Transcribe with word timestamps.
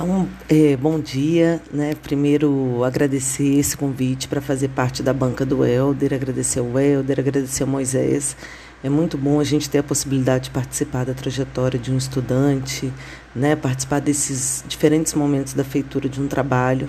Então, 0.00 0.28
é, 0.48 0.76
bom 0.76 1.00
dia, 1.00 1.60
né? 1.72 1.92
Primeiro 2.00 2.84
agradecer 2.84 3.58
esse 3.58 3.76
convite 3.76 4.28
para 4.28 4.40
fazer 4.40 4.68
parte 4.68 5.02
da 5.02 5.12
banca 5.12 5.44
do 5.44 5.64
Helder, 5.64 6.14
agradecer 6.14 6.60
ao 6.60 6.78
Helder, 6.78 7.18
agradecer 7.18 7.64
ao 7.64 7.68
Moisés. 7.68 8.36
É 8.80 8.88
muito 8.88 9.18
bom 9.18 9.40
a 9.40 9.44
gente 9.44 9.68
ter 9.68 9.78
a 9.78 9.82
possibilidade 9.82 10.44
de 10.44 10.50
participar 10.50 11.04
da 11.04 11.14
trajetória 11.14 11.80
de 11.80 11.90
um 11.90 11.96
estudante, 11.96 12.92
né? 13.34 13.56
Participar 13.56 14.00
desses 14.00 14.62
diferentes 14.68 15.14
momentos 15.14 15.52
da 15.52 15.64
feitura 15.64 16.08
de 16.08 16.22
um 16.22 16.28
trabalho 16.28 16.88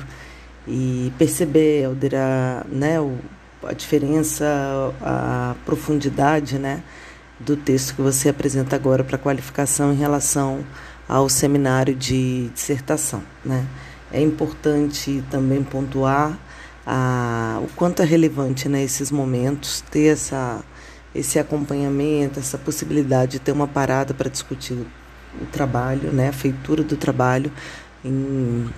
e 0.68 1.12
perceber, 1.18 1.86
Helder, 1.86 2.12
a, 2.14 2.64
né? 2.70 2.98
a 3.64 3.74
diferença, 3.74 4.46
a 5.02 5.56
profundidade, 5.66 6.60
né? 6.60 6.84
Do 7.40 7.58
texto 7.58 7.96
que 7.96 8.04
você 8.04 8.30
apresenta 8.30 8.76
agora 8.76 9.04
para 9.04 9.18
qualificação 9.18 9.92
em 9.92 9.98
relação 9.98 10.64
ao 11.10 11.28
seminário 11.28 11.96
de 11.96 12.50
dissertação. 12.54 13.24
Né? 13.44 13.66
É 14.14 14.22
importante 14.22 15.24
também 15.32 15.64
pontuar 15.64 16.38
a, 16.86 17.60
o 17.64 17.68
quanto 17.76 18.04
é 18.04 18.06
relevante 18.06 18.70
né, 18.70 18.84
esses 18.84 19.10
momentos, 19.10 19.82
ter 19.90 20.14
essa, 20.14 20.64
esse 21.14 21.40
acompanhamento, 21.40 22.40
essa 22.40 22.60
possibilidade 22.60 23.34
de 23.34 23.40
ter 23.40 23.52
uma 23.52 23.68
parada 23.68 24.14
para 24.14 24.30
discutir 24.30 24.86
o 25.42 25.46
trabalho, 25.52 26.12
né, 26.12 26.30
a 26.30 26.34
feitura 26.34 26.84
do 26.84 26.96
trabalho 26.96 27.52
em, 28.06 28.70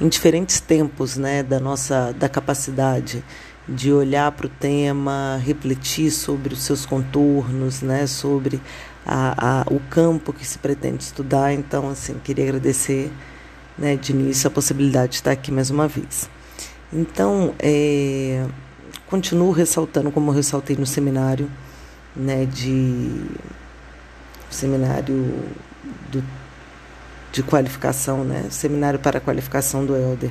em 0.00 0.08
diferentes 0.08 0.60
tempos 0.60 1.16
né, 1.16 1.42
da 1.42 1.58
nossa 1.58 2.12
da 2.12 2.28
capacidade 2.28 3.22
de 3.68 3.92
olhar 3.92 4.30
para 4.32 4.46
o 4.46 4.48
tema, 4.48 5.40
refletir 5.42 6.10
sobre 6.10 6.52
os 6.52 6.62
seus 6.62 6.84
contornos, 6.84 7.80
né, 7.80 8.06
sobre 8.06 8.60
a, 9.06 9.62
a, 9.62 9.64
o 9.70 9.80
campo 9.80 10.32
que 10.32 10.46
se 10.46 10.58
pretende 10.58 11.02
estudar. 11.02 11.52
Então, 11.52 11.88
assim, 11.88 12.14
queria 12.22 12.44
agradecer 12.44 13.10
né, 13.78 13.96
de 13.96 14.12
início 14.12 14.48
a 14.48 14.50
possibilidade 14.50 15.12
de 15.12 15.16
estar 15.16 15.32
aqui 15.32 15.50
mais 15.50 15.70
uma 15.70 15.88
vez. 15.88 16.28
Então, 16.92 17.54
é, 17.58 18.46
continuo 19.06 19.50
ressaltando, 19.50 20.10
como 20.10 20.30
eu 20.30 20.34
ressaltei 20.34 20.76
no 20.76 20.86
seminário, 20.86 21.50
né, 22.14 22.44
de 22.44 23.24
seminário 24.50 25.34
do, 26.12 26.22
de 27.32 27.42
qualificação, 27.42 28.24
né, 28.24 28.46
seminário 28.50 28.98
para 28.98 29.18
a 29.18 29.20
qualificação 29.20 29.84
do 29.84 29.96
Elder, 29.96 30.30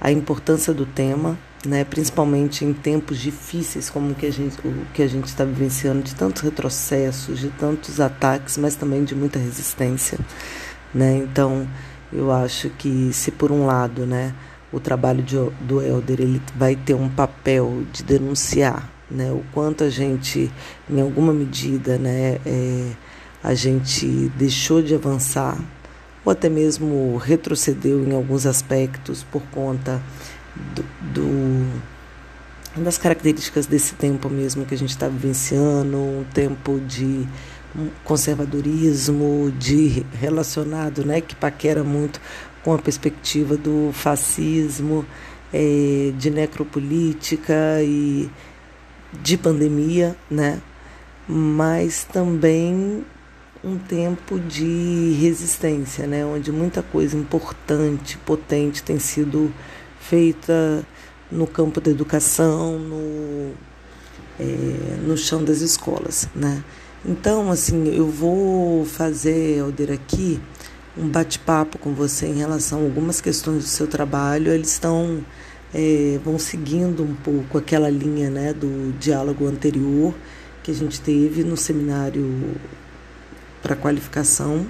a 0.00 0.10
importância 0.10 0.72
do 0.72 0.86
tema, 0.86 1.36
né, 1.66 1.84
principalmente 1.84 2.64
em 2.64 2.72
tempos 2.72 3.18
difíceis 3.18 3.90
como 3.90 4.14
que 4.14 4.26
a 4.26 4.32
gente, 4.32 4.56
o 4.64 4.86
que 4.94 5.02
a 5.02 5.08
gente 5.08 5.26
está 5.26 5.44
vivenciando, 5.44 6.02
de 6.02 6.14
tantos 6.14 6.42
retrocessos, 6.42 7.38
de 7.38 7.48
tantos 7.50 8.00
ataques, 8.00 8.56
mas 8.56 8.76
também 8.76 9.04
de 9.04 9.14
muita 9.14 9.38
resistência. 9.38 10.18
Né? 10.94 11.16
Então, 11.16 11.68
eu 12.12 12.32
acho 12.32 12.70
que 12.70 13.12
se 13.12 13.30
por 13.30 13.50
um 13.50 13.66
lado 13.66 14.06
né, 14.06 14.34
o 14.72 14.78
trabalho 14.78 15.22
de, 15.22 15.36
do 15.60 15.82
Helder 15.82 16.20
ele 16.20 16.42
vai 16.56 16.76
ter 16.76 16.94
um 16.94 17.08
papel 17.08 17.82
de 17.92 18.02
denunciar 18.02 18.88
né, 19.10 19.30
o 19.32 19.42
quanto 19.52 19.84
a 19.84 19.90
gente, 19.90 20.50
em 20.88 21.00
alguma 21.00 21.32
medida, 21.32 21.98
né, 21.98 22.38
é, 22.44 22.90
a 23.42 23.54
gente 23.54 24.06
deixou 24.36 24.82
de 24.82 24.94
avançar 24.94 25.58
ou 26.24 26.32
até 26.32 26.48
mesmo 26.48 27.16
retrocedeu 27.16 28.04
em 28.04 28.14
alguns 28.14 28.44
aspectos 28.44 29.22
por 29.24 29.42
conta 29.50 30.02
do, 30.74 30.84
do 31.12 31.82
das 32.76 32.98
características 32.98 33.66
desse 33.66 33.94
tempo 33.94 34.28
mesmo 34.28 34.64
que 34.64 34.74
a 34.74 34.78
gente 34.78 34.90
está 34.90 35.08
vivenciando, 35.08 35.96
um 35.96 36.24
tempo 36.32 36.80
de 36.80 37.26
conservadorismo, 38.04 39.52
de 39.58 40.04
relacionado, 40.12 41.04
né, 41.04 41.20
que 41.20 41.34
paquera 41.34 41.84
muito 41.84 42.20
com 42.62 42.72
a 42.72 42.78
perspectiva 42.78 43.56
do 43.56 43.90
fascismo, 43.92 45.04
é, 45.52 46.12
de 46.16 46.30
necropolítica 46.30 47.54
e 47.82 48.30
de 49.12 49.36
pandemia, 49.36 50.16
né, 50.30 50.60
mas 51.26 52.04
também 52.04 53.04
um 53.62 53.76
tempo 53.76 54.38
de 54.38 55.16
resistência, 55.20 56.06
né, 56.06 56.24
onde 56.24 56.50
muita 56.50 56.82
coisa 56.82 57.16
importante, 57.16 58.16
potente 58.18 58.82
tem 58.82 58.98
sido 58.98 59.52
feita 60.08 60.84
no 61.30 61.46
campo 61.46 61.80
da 61.80 61.90
educação, 61.90 62.78
no, 62.78 63.52
é, 64.40 64.96
no 65.06 65.16
chão 65.16 65.44
das 65.44 65.60
escolas, 65.60 66.28
né? 66.34 66.64
Então, 67.04 67.50
assim, 67.50 67.94
eu 67.94 68.08
vou 68.08 68.84
fazer, 68.84 69.60
Alder, 69.60 69.92
aqui 69.92 70.40
um 70.96 71.08
bate-papo 71.08 71.78
com 71.78 71.94
você 71.94 72.26
em 72.26 72.34
relação 72.34 72.80
a 72.80 72.82
algumas 72.82 73.20
questões 73.20 73.62
do 73.62 73.68
seu 73.68 73.86
trabalho. 73.86 74.52
Eles 74.52 74.72
estão, 74.72 75.24
é, 75.72 76.18
vão 76.24 76.38
seguindo 76.38 77.02
um 77.02 77.14
pouco 77.14 77.58
aquela 77.58 77.88
linha, 77.88 78.30
né, 78.30 78.52
do 78.52 78.92
diálogo 78.98 79.46
anterior 79.46 80.14
que 80.62 80.70
a 80.70 80.74
gente 80.74 81.00
teve 81.00 81.44
no 81.44 81.56
seminário 81.56 82.56
para 83.62 83.76
qualificação 83.76 84.66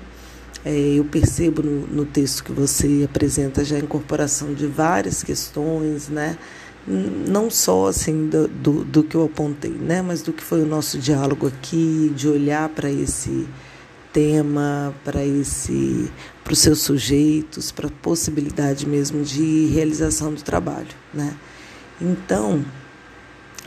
é, 0.69 0.99
eu 0.99 1.05
percebo 1.05 1.63
no, 1.63 1.87
no, 1.87 2.05
texto 2.05 2.45
que 2.45 2.53
você 2.53 3.03
apresenta 3.09 3.65
já 3.65 3.77
a 3.77 3.79
incorporação 3.79 4.53
de 4.53 4.67
várias 4.67 5.23
questões, 5.23 6.11
né? 6.11 6.37
não 6.87 7.51
só 7.51 7.87
assim 7.87 8.29
do, 8.29 8.49
do, 8.49 8.85
do, 8.85 9.03
que 9.03 9.15
eu 9.15 9.25
apontei, 9.25 9.71
né? 9.71 10.03
mas 10.03 10.21
do 10.21 10.31
que 10.31 10.45
foi 10.45 10.61
o 10.61 10.67
nosso 10.67 10.99
diálogo 10.99 11.47
aqui, 11.47 12.13
de 12.15 12.29
olhar 12.29 12.69
para 12.69 12.91
esse 12.91 13.49
tema, 14.13 14.95
para 15.05 15.25
esse 15.25 16.11
para 16.45 16.53
os 16.53 16.59
seus 16.59 16.81
sujeitos, 16.81 17.71
para 17.73 17.89
a 17.89 17.91
possibilidade 18.03 18.87
mesmo 18.87 19.23
de 19.23 19.67
realização 19.67 20.35
do 20.35 20.43
trabalho. 20.43 20.89
Né? 21.15 21.35
Então, 22.01 22.63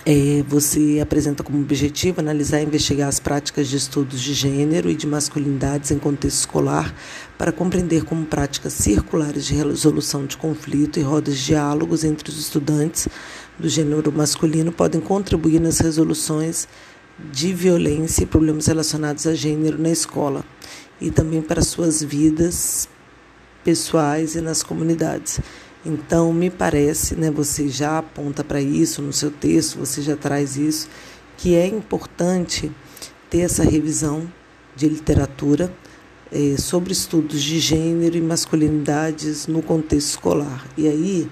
é, 0.06 0.44
você 0.48 1.00
apresenta 1.02 1.44
como 1.44 1.60
objetivo 1.60 2.20
analisar 2.20 2.60
e 2.60 2.66
investigar 2.66 3.08
as 3.08 3.20
práticas 3.20 3.68
de 3.68 3.78
estudos 3.78 4.20
de 4.20 4.34
gênero 4.34 4.90
e 4.90 4.96
de 4.96 5.06
masculinidades 5.06 5.92
em 5.92 6.00
contexto 6.00 6.40
escolar 6.40 6.94
para 7.38 7.52
compreender 7.52 8.04
como 8.04 8.26
práticas 8.26 8.74
circulares 8.74 9.46
de 9.46 9.54
resolução 9.54 10.26
de 10.26 10.38
conflito 10.38 11.00
e 11.00 11.04
rodas 11.04 11.38
de 11.38 11.46
diálogos 11.46 12.04
entre 12.04 12.30
os 12.30 12.40
estudantes 12.40 13.08
do 13.60 13.70
gênero 13.70 14.12
masculino 14.12 14.72
podem 14.72 15.00
contribuir 15.00 15.60
nas 15.60 15.80
resoluções 15.80 16.68
de 17.32 17.54
violência 17.54 18.24
e 18.24 18.26
problemas 18.26 18.66
relacionados 18.66 19.28
a 19.28 19.36
gênero 19.36 19.78
na 19.78 19.92
escola 19.92 20.44
e 21.00 21.12
também 21.12 21.42
para 21.42 21.62
suas 21.62 22.02
vidas 22.02 22.90
pessoais 23.64 24.36
e 24.36 24.42
nas 24.42 24.64
comunidades. 24.64 25.40
Então, 25.86 26.32
me 26.32 26.50
parece, 26.50 27.16
né, 27.16 27.32
você 27.32 27.68
já 27.68 27.98
aponta 27.98 28.44
para 28.44 28.62
isso 28.62 29.02
no 29.02 29.12
seu 29.12 29.32
texto, 29.32 29.80
você 29.80 30.02
já 30.02 30.16
traz 30.16 30.56
isso, 30.56 30.88
que 31.38 31.56
é 31.56 31.66
importante 31.66 32.72
ter 33.30 33.40
essa 33.40 33.64
revisão 33.64 34.32
de 34.76 34.88
literatura 34.88 35.74
é, 36.32 36.56
sobre 36.58 36.94
estudos 36.94 37.42
de 37.42 37.60
gênero 37.60 38.16
e 38.16 38.22
masculinidades 38.22 39.48
no 39.48 39.62
contexto 39.62 40.10
escolar. 40.10 40.66
E 40.78 40.88
aí, 40.88 41.30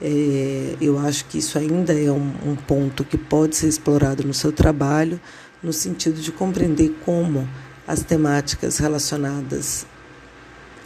é, 0.00 0.76
eu 0.80 0.98
acho 0.98 1.26
que 1.26 1.38
isso 1.38 1.56
ainda 1.56 1.92
é 1.92 2.10
um, 2.10 2.32
um 2.44 2.56
ponto 2.56 3.04
que 3.04 3.16
pode 3.16 3.54
ser 3.54 3.68
explorado 3.68 4.24
no 4.24 4.34
seu 4.34 4.50
trabalho, 4.50 5.20
no 5.62 5.72
sentido 5.72 6.20
de 6.20 6.32
compreender 6.32 6.92
como 7.04 7.48
as 7.86 8.02
temáticas 8.02 8.78
relacionadas 8.78 9.86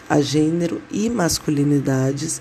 a 0.09 0.21
gênero 0.21 0.81
e 0.91 1.10
masculinidades 1.10 2.41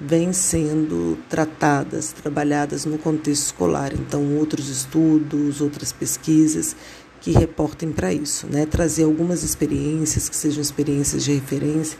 vêm 0.00 0.32
sendo 0.32 1.18
tratadas, 1.28 2.12
trabalhadas 2.12 2.84
no 2.84 2.98
contexto 2.98 3.46
escolar. 3.46 3.92
Então, 3.94 4.36
outros 4.36 4.68
estudos, 4.68 5.60
outras 5.60 5.92
pesquisas 5.92 6.76
que 7.20 7.32
reportem 7.32 7.90
para 7.90 8.12
isso, 8.12 8.46
né? 8.46 8.66
Trazer 8.66 9.04
algumas 9.04 9.42
experiências 9.42 10.28
que 10.28 10.36
sejam 10.36 10.62
experiências 10.62 11.24
de 11.24 11.32
referência 11.32 11.98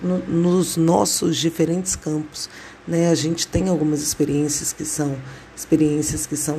no, 0.00 0.18
nos 0.18 0.76
nossos 0.76 1.36
diferentes 1.36 1.96
campos, 1.96 2.48
né? 2.86 3.08
A 3.08 3.14
gente 3.14 3.46
tem 3.46 3.68
algumas 3.68 4.02
experiências 4.02 4.72
que 4.72 4.84
são 4.84 5.16
experiências 5.56 6.26
que 6.26 6.36
são 6.36 6.56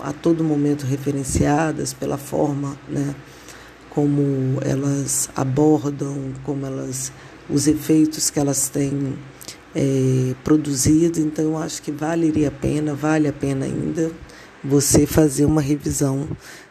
a 0.00 0.12
todo 0.12 0.42
momento 0.42 0.86
referenciadas 0.86 1.92
pela 1.92 2.16
forma, 2.16 2.78
né? 2.88 3.14
Como 3.90 4.58
elas 4.62 5.28
abordam, 5.36 6.32
como 6.44 6.64
elas 6.64 7.12
os 7.48 7.66
efeitos 7.66 8.30
que 8.30 8.38
elas 8.40 8.68
têm 8.68 9.18
é, 9.74 10.34
produzido, 10.44 11.18
então 11.20 11.44
eu 11.44 11.58
acho 11.58 11.82
que 11.82 11.90
valeria 11.90 12.48
a 12.48 12.50
pena, 12.50 12.94
vale 12.94 13.28
a 13.28 13.32
pena 13.32 13.66
ainda 13.66 14.10
você 14.62 15.04
fazer 15.04 15.44
uma 15.44 15.60
revisão, 15.60 16.28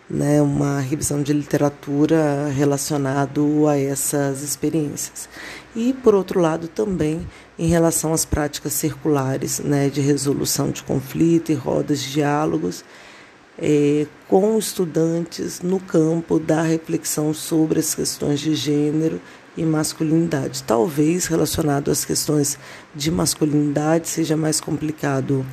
né, 0.10 0.42
uma 0.42 0.80
revisão 0.80 1.22
de 1.22 1.34
literatura 1.34 2.48
relacionado 2.50 3.68
a 3.68 3.78
essas 3.78 4.42
experiências. 4.42 5.30
E 5.76 5.94
por 5.94 6.16
outro 6.16 6.40
lado 6.40 6.68
também 6.68 7.28
em 7.58 7.68
relação 7.68 8.14
às 8.14 8.26
práticas 8.26 8.74
circulares, 8.74 9.60
né, 9.60 9.90
de 9.90 10.02
resolução 10.02 10.72
de 10.72 10.82
conflito 10.82 11.52
e 11.52 11.56
rodas 11.56 12.02
de 12.02 12.14
diálogos, 12.14 12.84
é, 13.60 14.08
com 14.28 14.58
estudantes 14.58 15.62
no 15.62 15.80
campo 15.80 16.40
da 16.40 16.64
reflexão 16.64 17.34
sobre 17.34 17.80
as 17.80 17.94
questões 17.94 18.40
de 18.40 18.56
gênero 18.56 19.22
e 19.56 19.64
masculinidade. 19.64 20.64
Talvez 20.64 21.28
relacionado 21.28 21.92
às 21.92 22.06
questões 22.06 22.58
de 22.96 23.12
masculinidade 23.12 24.08
seja 24.08 24.36
mais 24.36 24.60
complicado 24.60 25.46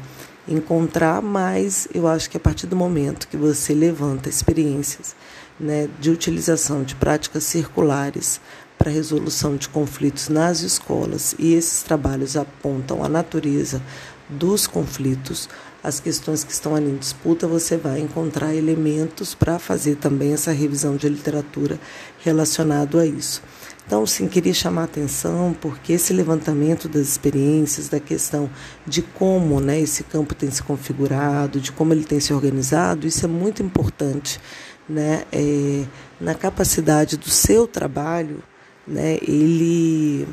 encontrar, 0.49 1.23
mas 1.23 1.87
eu 1.95 2.07
acho 2.09 2.31
que 2.31 2.37
a 2.37 2.41
partir 2.41 2.67
do 2.67 2.75
momento 2.77 3.29
que 3.29 3.37
você 3.37 3.75
levanta 3.75 4.29
experiências 4.29 5.15
né, 5.59 5.89
de 6.01 6.11
utilização 6.11 6.83
de 6.83 6.95
práticas 6.95 7.45
circulares 7.45 8.41
para 8.79 8.91
resolução 8.91 9.57
de 9.57 9.69
conflitos 9.69 10.29
nas 10.31 10.63
escolas 10.63 11.35
e 11.39 11.53
esses 11.53 11.83
trabalhos 11.83 12.37
apontam 12.37 13.05
a 13.05 13.09
natureza 13.09 13.83
dos 14.31 14.67
conflitos, 14.67 15.49
as 15.83 16.01
questões 16.01 16.45
que 16.45 16.53
estão 16.53 16.75
ali 16.75 16.91
em 16.91 16.97
disputa, 16.97 17.47
você 17.47 17.77
vai 17.77 18.01
encontrar 18.01 18.55
elementos 18.55 19.35
para 19.35 19.59
fazer 19.59 19.97
também 19.97 20.33
essa 20.33 20.53
revisão 20.53 20.97
de 20.97 21.09
literatura 21.09 21.79
relacionado 22.21 22.99
a 22.99 23.07
isso. 23.07 23.43
Então, 23.91 24.07
sim, 24.07 24.29
queria 24.29 24.55
chamar 24.55 24.83
a 24.83 24.85
atenção 24.85 25.53
porque 25.61 25.95
esse 25.95 26.13
levantamento 26.13 26.89
das 26.89 27.09
experiências, 27.09 27.89
da 27.89 27.99
questão 27.99 28.49
de 28.87 29.03
como 29.03 29.59
né, 29.59 29.81
esse 29.81 30.05
campo 30.05 30.33
tem 30.33 30.49
se 30.49 30.63
configurado, 30.63 31.61
de 31.61 31.73
como 31.73 31.93
ele 31.93 32.05
tem 32.05 32.21
se 32.21 32.33
organizado, 32.33 33.05
isso 33.05 33.25
é 33.27 33.29
muito 33.29 33.65
importante 33.65 34.41
né, 34.89 35.25
é, 35.33 35.83
na 36.21 36.37
capacidade 36.37 37.17
do 37.17 37.29
seu 37.29 37.67
trabalho, 37.67 38.41
né, 38.87 39.19
ele 39.27 40.25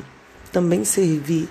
também 0.52 0.84
servir 0.84 1.48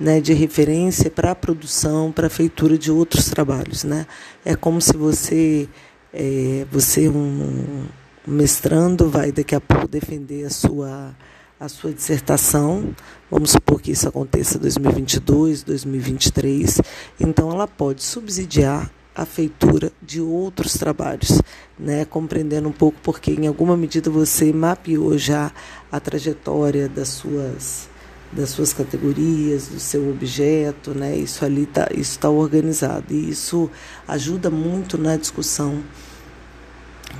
né, 0.00 0.18
de 0.18 0.32
referência 0.32 1.10
para 1.10 1.32
a 1.32 1.34
produção, 1.34 2.10
para 2.10 2.28
a 2.28 2.30
feitura 2.30 2.78
de 2.78 2.90
outros 2.90 3.26
trabalhos. 3.26 3.84
Né? 3.84 4.06
É 4.46 4.56
como 4.56 4.80
se 4.80 4.96
você, 4.96 5.68
é, 6.10 6.64
você 6.72 7.06
um 7.06 7.84
mestrando, 8.26 9.10
vai 9.10 9.30
daqui 9.30 9.54
a 9.54 9.60
pouco 9.60 9.86
defender 9.86 10.46
a 10.46 10.50
sua, 10.50 11.14
a 11.60 11.68
sua 11.68 11.92
dissertação. 11.92 12.96
Vamos 13.30 13.50
supor 13.50 13.82
que 13.82 13.92
isso 13.92 14.08
aconteça 14.08 14.56
em 14.56 14.60
2022, 14.60 15.62
2023. 15.62 16.80
Então, 17.20 17.50
ela 17.50 17.68
pode 17.68 18.02
subsidiar 18.02 18.90
a 19.14 19.26
feitura 19.26 19.92
de 20.00 20.22
outros 20.22 20.72
trabalhos, 20.72 21.42
né? 21.78 22.06
compreendendo 22.06 22.66
um 22.66 22.72
pouco 22.72 22.98
porque, 23.02 23.32
em 23.32 23.46
alguma 23.46 23.76
medida, 23.76 24.08
você 24.08 24.50
mapeou 24.50 25.18
já 25.18 25.52
a 25.92 26.00
trajetória 26.00 26.88
das 26.88 27.08
suas 27.08 27.90
das 28.32 28.50
suas 28.50 28.72
categorias, 28.72 29.66
do 29.66 29.80
seu 29.80 30.08
objeto, 30.08 30.94
né? 30.94 31.16
Isso 31.16 31.44
ali 31.44 31.66
tá, 31.66 31.88
isso 31.90 32.12
está 32.12 32.30
organizado 32.30 33.12
e 33.12 33.28
isso 33.28 33.68
ajuda 34.06 34.48
muito 34.48 34.96
na 34.96 35.16
discussão 35.16 35.82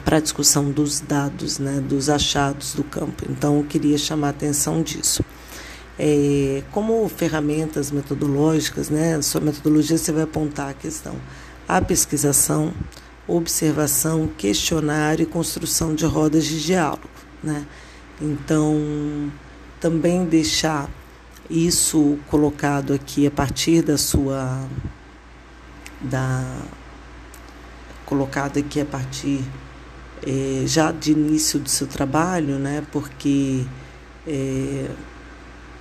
para 0.04 0.16
a 0.16 0.20
discussão 0.20 0.70
dos 0.70 1.00
dados, 1.00 1.58
né? 1.58 1.81
Dos 1.81 2.08
achados 2.08 2.75
do 2.75 2.84
campo. 2.84 3.25
Então, 3.28 3.58
eu 3.58 3.64
queria 3.64 3.98
chamar 3.98 4.28
a 4.28 4.31
atenção 4.31 4.82
disso. 4.82 5.25
É, 5.98 6.62
como 6.70 7.06
ferramentas 7.08 7.90
metodológicas, 7.90 8.88
né? 8.88 9.20
Sua 9.22 9.40
metodologia 9.40 9.98
você 9.98 10.12
vai 10.12 10.22
apontar 10.22 10.70
a 10.70 10.75
questão 10.75 11.14
a 11.70 11.81
pesquisação, 11.81 12.72
observação, 13.28 14.28
questionário 14.37 15.22
e 15.22 15.26
construção 15.26 15.94
de 15.94 16.04
rodas 16.04 16.44
de 16.44 16.60
diálogo, 16.64 17.08
né? 17.40 17.64
Então, 18.20 19.31
também 19.78 20.25
deixar 20.25 20.90
isso 21.48 22.19
colocado 22.28 22.92
aqui 22.92 23.25
a 23.25 23.31
partir 23.31 23.82
da 23.82 23.96
sua 23.96 24.66
da 26.00 26.44
colocado 28.04 28.58
aqui 28.58 28.81
a 28.81 28.84
partir 28.84 29.44
é, 30.26 30.67
já 30.67 30.93
de 30.93 31.12
início 31.12 31.58
do 31.58 31.69
seu 31.69 31.87
trabalho, 31.87 32.58
né? 32.58 32.84
Porque 32.93 33.64
é, 34.26 34.88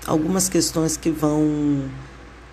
algumas 0.05 0.49
questões 0.49 0.97
que 0.97 1.09
vão 1.09 1.89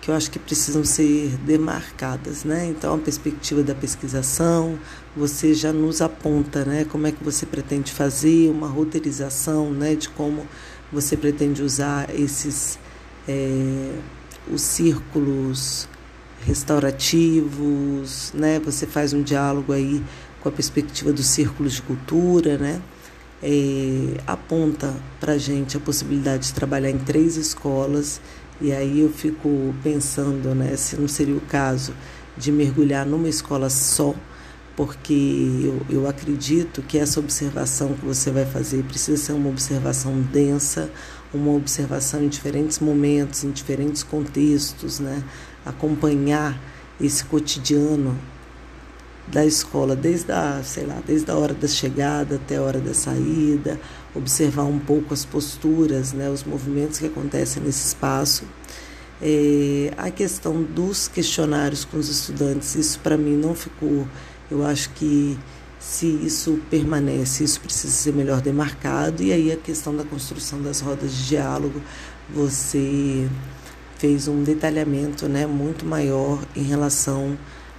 que 0.01 0.11
eu 0.11 0.15
acho 0.15 0.31
que 0.31 0.39
precisam 0.39 0.85
ser 0.85 1.37
demarcadas, 1.45 2.45
né? 2.45 2.67
Então 2.67 2.95
a 2.95 2.97
perspectiva 2.97 3.61
da 3.61 3.75
pesquisação, 3.75 4.79
você 5.15 5.53
já 5.53 5.73
nos 5.73 6.01
aponta, 6.01 6.63
né? 6.63 6.85
Como 6.85 7.07
é 7.07 7.11
que 7.11 7.21
você 7.21 7.45
pretende 7.45 7.91
fazer 7.91 8.49
uma 8.49 8.69
roteirização, 8.69 9.71
né? 9.71 9.95
De 9.95 10.07
como 10.09 10.47
você 10.91 11.17
pretende 11.17 11.61
usar 11.61 12.09
esses 12.15 12.79
é, 13.27 13.91
os 14.49 14.61
círculos 14.61 15.89
restaurativos, 16.45 18.31
né? 18.33 18.59
Você 18.59 18.87
faz 18.87 19.11
um 19.11 19.21
diálogo 19.21 19.73
aí 19.73 20.01
com 20.41 20.49
a 20.49 20.51
perspectiva 20.51 21.11
dos 21.11 21.25
círculos 21.27 21.73
de 21.73 21.81
cultura, 21.81 22.57
né? 22.57 22.81
É, 23.41 24.19
aponta 24.25 24.95
para 25.19 25.33
a 25.33 25.37
gente 25.37 25.77
a 25.77 25.79
possibilidade 25.79 26.47
de 26.47 26.53
trabalhar 26.53 26.89
em 26.89 26.97
três 26.97 27.37
escolas 27.37 28.19
e 28.59 28.71
aí 28.71 29.01
eu 29.01 29.09
fico 29.09 29.75
pensando, 29.83 30.55
né, 30.55 30.75
se 30.75 30.97
não 30.97 31.07
seria 31.07 31.35
o 31.35 31.41
caso 31.41 31.93
de 32.35 32.51
mergulhar 32.51 33.05
numa 33.05 33.29
escola 33.29 33.69
só, 33.69 34.15
porque 34.75 35.13
eu, 35.63 35.81
eu 35.89 36.07
acredito 36.07 36.81
que 36.81 36.97
essa 36.97 37.19
observação 37.19 37.93
que 37.93 38.03
você 38.03 38.31
vai 38.31 38.45
fazer 38.45 38.83
precisa 38.83 39.17
ser 39.17 39.33
uma 39.33 39.49
observação 39.49 40.19
densa, 40.21 40.89
uma 41.31 41.51
observação 41.51 42.23
em 42.23 42.27
diferentes 42.27 42.79
momentos, 42.79 43.43
em 43.43 43.51
diferentes 43.51 44.01
contextos, 44.01 44.99
né? 44.99 45.23
Acompanhar 45.63 46.59
esse 46.99 47.23
cotidiano 47.25 48.17
da 49.27 49.45
escola 49.45 49.95
desde 49.95 50.31
a, 50.31 50.61
sei 50.63 50.85
lá, 50.85 51.01
desde 51.05 51.29
a 51.29 51.35
hora 51.35 51.53
da 51.53 51.67
chegada 51.67 52.35
até 52.35 52.57
a 52.57 52.61
hora 52.61 52.79
da 52.79 52.93
saída, 52.93 53.79
observar 54.15 54.63
um 54.63 54.79
pouco 54.79 55.13
as 55.13 55.25
posturas, 55.25 56.13
né, 56.13 56.29
os 56.29 56.43
movimentos 56.43 56.99
que 56.99 57.05
acontecem 57.05 57.61
nesse 57.61 57.87
espaço. 57.87 58.45
É, 59.21 59.91
a 59.97 60.09
questão 60.11 60.63
dos 60.63 61.07
questionários 61.07 61.83
com 61.83 61.97
os 61.97 62.07
estudantes, 62.07 62.75
isso 62.75 62.99
para 62.99 63.17
mim 63.17 63.35
não 63.35 63.53
ficou, 63.53 64.07
eu 64.49 64.65
acho 64.65 64.91
que 64.91 65.37
se 65.79 66.05
isso 66.05 66.59
permanece, 66.69 67.43
isso 67.43 67.59
precisa 67.61 67.93
ser 67.93 68.13
melhor 68.13 68.41
demarcado. 68.41 69.23
E 69.23 69.31
aí 69.31 69.51
a 69.51 69.57
questão 69.57 69.95
da 69.95 70.03
construção 70.03 70.61
das 70.61 70.79
rodas 70.79 71.13
de 71.13 71.27
diálogo, 71.27 71.81
você 72.29 73.27
fez 73.97 74.27
um 74.27 74.43
detalhamento 74.43 75.27
né, 75.27 75.45
muito 75.45 75.85
maior 75.85 76.39
em 76.55 76.63
relação 76.63 77.37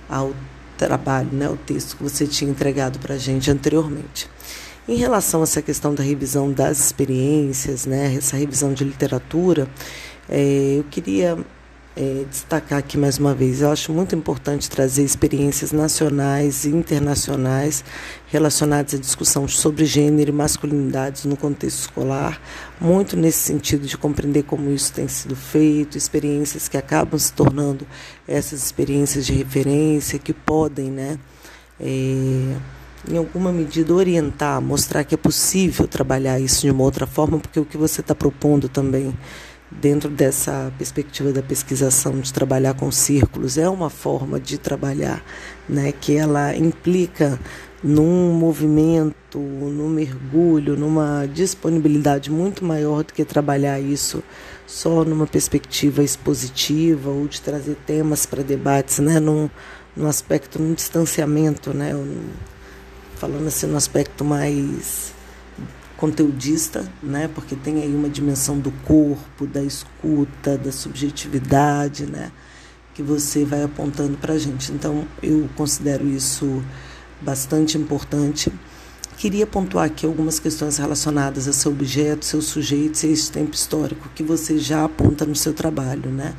ao 0.08 0.32
trabalho, 0.78 1.28
né, 1.32 1.48
o 1.48 1.56
texto 1.56 1.96
que 1.96 2.02
você 2.02 2.26
tinha 2.26 2.50
entregado 2.50 2.98
para 2.98 3.16
a 3.16 3.18
gente 3.18 3.50
anteriormente. 3.50 4.30
Em 4.88 4.94
relação 4.94 5.40
a 5.40 5.42
essa 5.42 5.60
questão 5.60 5.94
da 5.94 6.02
revisão 6.02 6.50
das 6.50 6.78
experiências, 6.78 7.84
né, 7.84 8.14
essa 8.16 8.36
revisão 8.36 8.72
de 8.72 8.84
literatura, 8.84 9.68
é, 10.28 10.76
eu 10.78 10.84
queria 10.84 11.36
é, 11.96 12.24
destacar 12.30 12.78
aqui 12.78 12.96
mais 12.96 13.18
uma 13.18 13.34
vez. 13.34 13.60
Eu 13.60 13.70
acho 13.70 13.92
muito 13.92 14.14
importante 14.14 14.70
trazer 14.70 15.02
experiências 15.02 15.72
nacionais 15.72 16.64
e 16.64 16.68
internacionais 16.68 17.84
relacionadas 18.28 18.94
à 18.94 18.98
discussão 18.98 19.48
sobre 19.48 19.84
gênero 19.84 20.30
e 20.30 20.32
masculinidades 20.32 21.24
no 21.24 21.36
contexto 21.36 21.80
escolar, 21.80 22.40
muito 22.80 23.16
nesse 23.16 23.38
sentido 23.38 23.86
de 23.86 23.96
compreender 23.96 24.44
como 24.44 24.70
isso 24.70 24.92
tem 24.92 25.08
sido 25.08 25.34
feito, 25.34 25.98
experiências 25.98 26.68
que 26.68 26.76
acabam 26.76 27.18
se 27.18 27.32
tornando 27.32 27.86
essas 28.26 28.64
experiências 28.64 29.26
de 29.26 29.32
referência 29.32 30.18
que 30.18 30.32
podem, 30.32 30.90
né? 30.90 31.18
É, 31.80 32.56
em 33.10 33.16
alguma 33.16 33.52
medida 33.52 33.94
orientar, 33.94 34.60
mostrar 34.60 35.04
que 35.04 35.14
é 35.14 35.18
possível 35.18 35.86
trabalhar 35.86 36.38
isso 36.38 36.62
de 36.62 36.70
uma 36.70 36.82
outra 36.82 37.06
forma, 37.06 37.38
porque 37.38 37.58
o 37.58 37.64
que 37.64 37.76
você 37.76 38.00
está 38.00 38.14
propondo 38.14 38.68
também 38.68 39.14
dentro 39.70 40.08
dessa 40.08 40.72
perspectiva 40.78 41.32
da 41.32 41.42
pesquisação 41.42 42.18
de 42.20 42.32
trabalhar 42.32 42.74
com 42.74 42.90
círculos 42.90 43.58
é 43.58 43.68
uma 43.68 43.90
forma 43.90 44.40
de 44.40 44.58
trabalhar, 44.58 45.22
né, 45.68 45.92
que 45.92 46.16
ela 46.16 46.56
implica 46.56 47.38
num 47.82 48.32
movimento, 48.32 49.38
num 49.38 49.88
mergulho, 49.88 50.76
numa 50.76 51.26
disponibilidade 51.26 52.30
muito 52.30 52.64
maior 52.64 53.04
do 53.04 53.12
que 53.12 53.24
trabalhar 53.24 53.78
isso 53.78 54.22
só 54.66 55.04
numa 55.04 55.26
perspectiva 55.26 56.02
expositiva 56.02 57.10
ou 57.10 57.28
de 57.28 57.40
trazer 57.40 57.76
temas 57.86 58.26
para 58.26 58.42
debates, 58.42 58.98
né, 58.98 59.20
num, 59.20 59.48
num 59.96 60.06
aspecto, 60.06 60.60
num 60.60 60.74
distanciamento, 60.74 61.72
né, 61.72 61.92
falando 63.16 63.46
assim, 63.46 63.66
num 63.66 63.76
aspecto 63.76 64.24
mais 64.24 65.12
conteudista, 65.98 66.88
né? 67.02 67.28
Porque 67.34 67.54
tem 67.54 67.82
aí 67.82 67.94
uma 67.94 68.08
dimensão 68.08 68.58
do 68.58 68.70
corpo, 68.86 69.46
da 69.46 69.62
escuta, 69.62 70.56
da 70.56 70.72
subjetividade, 70.72 72.06
né? 72.06 72.30
Que 72.94 73.02
você 73.02 73.44
vai 73.44 73.62
apontando 73.64 74.16
para 74.16 74.34
a 74.34 74.38
gente. 74.38 74.72
Então, 74.72 75.06
eu 75.22 75.48
considero 75.56 76.08
isso 76.08 76.62
bastante 77.20 77.76
importante. 77.76 78.50
Queria 79.16 79.44
pontuar 79.44 79.86
aqui 79.86 80.06
algumas 80.06 80.38
questões 80.38 80.78
relacionadas 80.78 81.48
a 81.48 81.52
seu 81.52 81.72
objeto, 81.72 82.24
seu 82.24 82.40
sujeito, 82.40 82.96
seu 82.96 83.12
tempo 83.32 83.54
histórico, 83.54 84.08
que 84.14 84.22
você 84.22 84.56
já 84.56 84.84
aponta 84.84 85.26
no 85.26 85.34
seu 85.34 85.52
trabalho, 85.52 86.10
né? 86.10 86.32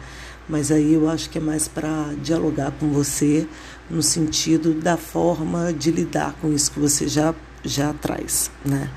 Mas 0.48 0.72
aí 0.72 0.94
eu 0.94 1.10
acho 1.10 1.30
que 1.30 1.38
é 1.38 1.42
mais 1.42 1.68
para 1.68 2.14
dialogar 2.24 2.72
com 2.72 2.90
você, 2.92 3.46
no 3.90 4.02
sentido 4.02 4.74
da 4.74 4.96
forma 4.96 5.74
de 5.74 5.92
lidar 5.92 6.34
com 6.42 6.52
isso 6.54 6.72
que 6.72 6.80
você 6.80 7.10
já, 7.10 7.36
já 7.64 7.94
traz. 7.94 8.50
Né? 8.66 8.90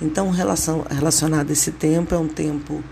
Então, 0.00 0.30
relação, 0.30 0.86
relacionado 0.88 1.50
a 1.50 1.52
esse 1.52 1.72
tempo, 1.72 2.14
é 2.14 2.18
um 2.18 2.28
tempo, 2.28 2.82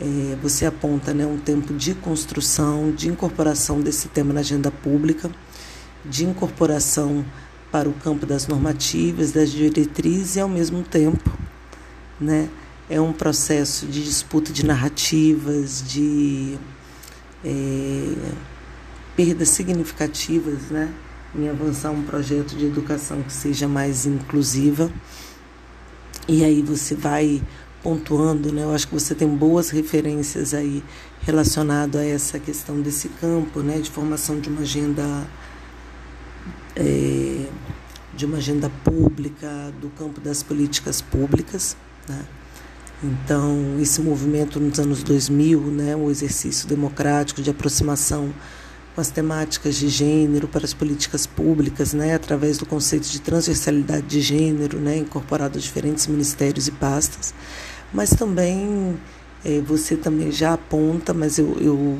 é, 0.00 0.36
você 0.40 0.66
aponta, 0.66 1.12
né, 1.12 1.26
um 1.26 1.38
tempo 1.38 1.74
de 1.74 1.94
construção, 1.94 2.92
de 2.92 3.08
incorporação 3.08 3.80
desse 3.80 4.08
tema 4.08 4.32
na 4.32 4.40
agenda 4.40 4.70
pública, 4.70 5.30
de 6.04 6.24
incorporação 6.24 7.24
para 7.72 7.88
o 7.88 7.92
campo 7.92 8.24
das 8.24 8.46
normativas, 8.46 9.32
das 9.32 9.50
diretrizes 9.50 10.36
e, 10.36 10.40
ao 10.40 10.48
mesmo 10.48 10.82
tempo, 10.82 11.30
né, 12.20 12.48
é 12.88 13.00
um 13.00 13.12
processo 13.12 13.86
de 13.86 14.04
disputa 14.04 14.52
de 14.52 14.64
narrativas, 14.64 15.82
de 15.86 16.56
é, 17.44 18.14
perdas 19.16 19.48
significativas 19.48 20.70
né, 20.70 20.92
em 21.34 21.48
avançar 21.48 21.90
um 21.90 22.02
projeto 22.02 22.54
de 22.56 22.66
educação 22.66 23.22
que 23.22 23.32
seja 23.32 23.66
mais 23.66 24.06
inclusiva. 24.06 24.90
E 26.26 26.44
aí 26.44 26.62
você 26.62 26.94
vai 26.94 27.42
pontuando, 27.82 28.52
né? 28.52 28.62
Eu 28.62 28.74
acho 28.74 28.88
que 28.88 28.94
você 28.94 29.14
tem 29.14 29.28
boas 29.28 29.70
referências 29.70 30.54
aí 30.54 30.82
relacionado 31.20 31.96
a 31.96 32.04
essa 32.04 32.38
questão 32.38 32.80
desse 32.80 33.08
campo, 33.08 33.60
né? 33.60 33.78
De 33.78 33.90
formação 33.90 34.40
de 34.40 34.48
uma 34.48 34.62
agenda 34.62 35.02
é, 36.76 37.46
de 38.16 38.24
uma 38.24 38.38
agenda 38.38 38.70
pública, 38.82 39.72
do 39.80 39.88
campo 39.90 40.20
das 40.20 40.42
políticas 40.42 41.02
públicas, 41.02 41.76
né? 42.08 42.24
Então, 43.02 43.76
esse 43.80 44.00
movimento 44.00 44.58
nos 44.58 44.78
anos 44.78 45.02
2000, 45.02 45.60
né, 45.60 45.94
o 45.94 46.10
exercício 46.10 46.66
democrático 46.66 47.42
de 47.42 47.50
aproximação 47.50 48.32
com 48.94 49.00
as 49.00 49.10
temáticas 49.10 49.74
de 49.74 49.88
gênero 49.88 50.46
para 50.46 50.64
as 50.64 50.72
políticas 50.72 51.26
públicas, 51.26 51.92
né, 51.92 52.14
através 52.14 52.58
do 52.58 52.64
conceito 52.64 53.08
de 53.08 53.20
transversalidade 53.20 54.06
de 54.06 54.20
gênero, 54.20 54.78
né, 54.78 54.98
incorporado 54.98 55.58
a 55.58 55.60
diferentes 55.60 56.06
ministérios 56.06 56.68
e 56.68 56.70
pastas, 56.70 57.34
mas 57.92 58.10
também 58.10 58.96
é, 59.44 59.60
você 59.60 59.96
também 59.96 60.30
já 60.30 60.52
aponta, 60.54 61.12
mas 61.12 61.38
eu, 61.38 61.56
eu 61.60 61.98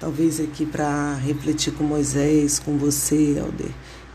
talvez 0.00 0.40
aqui 0.40 0.66
para 0.66 1.14
refletir 1.14 1.72
com 1.72 1.84
Moisés, 1.84 2.58
com 2.58 2.76
você, 2.76 3.38
Helder, 3.38 3.70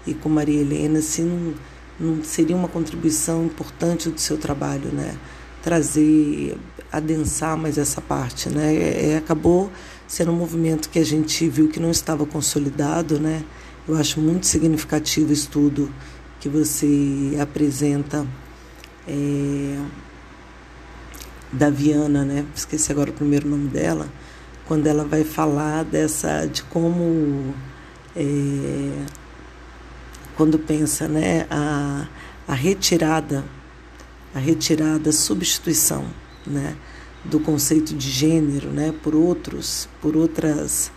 e 0.06 0.14
com 0.14 0.28
Maria 0.28 0.60
Helena, 0.60 1.02
se 1.02 1.22
não, 1.22 1.54
não 2.00 2.24
seria 2.24 2.56
uma 2.56 2.68
contribuição 2.68 3.46
importante 3.46 4.10
do 4.10 4.20
seu 4.20 4.38
trabalho, 4.38 4.92
né? 4.92 5.16
trazer, 5.62 6.58
adensar 6.92 7.56
mais 7.56 7.78
essa 7.78 8.02
parte, 8.02 8.50
né? 8.50 8.74
É, 8.76 9.12
é, 9.12 9.18
acabou 9.18 9.72
sendo 10.12 10.34
um 10.34 10.36
movimento 10.36 10.90
que 10.90 11.00
a 11.00 11.06
gente 11.06 11.48
viu 11.48 11.70
que 11.70 11.80
não 11.80 11.90
estava 11.90 12.26
consolidado, 12.26 13.18
né? 13.18 13.46
Eu 13.88 13.96
acho 13.96 14.20
muito 14.20 14.46
significativo 14.46 15.30
o 15.30 15.32
estudo 15.32 15.90
que 16.42 16.50
você 16.50 17.38
apresenta 17.40 18.28
é, 19.08 19.78
da 21.50 21.70
Viana, 21.70 22.26
né? 22.26 22.46
Esqueci 22.54 22.92
agora 22.92 23.10
o 23.10 23.14
primeiro 23.14 23.48
nome 23.48 23.70
dela, 23.70 24.10
quando 24.68 24.86
ela 24.86 25.06
vai 25.06 25.24
falar 25.24 25.86
dessa 25.86 26.46
de 26.46 26.62
como 26.64 27.56
é, 28.14 29.06
quando 30.36 30.60
pensa, 30.60 31.08
né, 31.08 31.48
a, 31.50 32.06
a 32.50 32.54
retirada 32.54 33.46
a 34.36 34.40
retirada, 34.40 35.10
a 35.10 35.14
substituição 35.14 36.06
né, 36.46 36.76
do 37.24 37.40
conceito 37.40 37.94
de 37.94 38.10
gênero 38.10 38.70
né, 38.70 38.94
por 39.04 39.16
outros, 39.16 39.88
por 40.02 40.16
outras, 40.16 40.92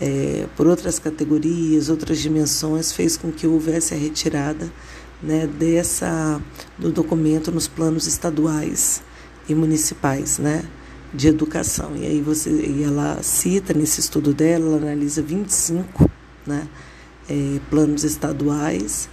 é, 0.00 0.46
por 0.56 0.66
outras 0.66 0.98
categorias, 0.98 1.88
outras 1.88 2.18
dimensões, 2.18 2.92
fez 2.92 3.16
com 3.16 3.30
que 3.30 3.46
houvesse 3.46 3.94
a 3.94 3.96
retirada 3.96 4.70
né, 5.22 5.46
dessa 5.46 6.40
do 6.78 6.90
documento 6.90 7.50
nos 7.50 7.68
planos 7.68 8.06
estaduais 8.06 9.02
e 9.48 9.54
municipais, 9.54 10.38
né, 10.38 10.64
de 11.12 11.28
educação. 11.28 11.96
E 11.96 12.06
aí 12.06 12.20
você, 12.20 12.50
e 12.50 12.82
ela 12.82 13.22
cita 13.22 13.72
nesse 13.72 14.00
estudo 14.00 14.32
dela, 14.32 14.66
ela 14.66 14.76
analisa 14.78 15.22
25, 15.22 16.10
né, 16.46 16.66
é, 17.28 17.60
planos 17.70 18.04
estaduais 18.04 19.08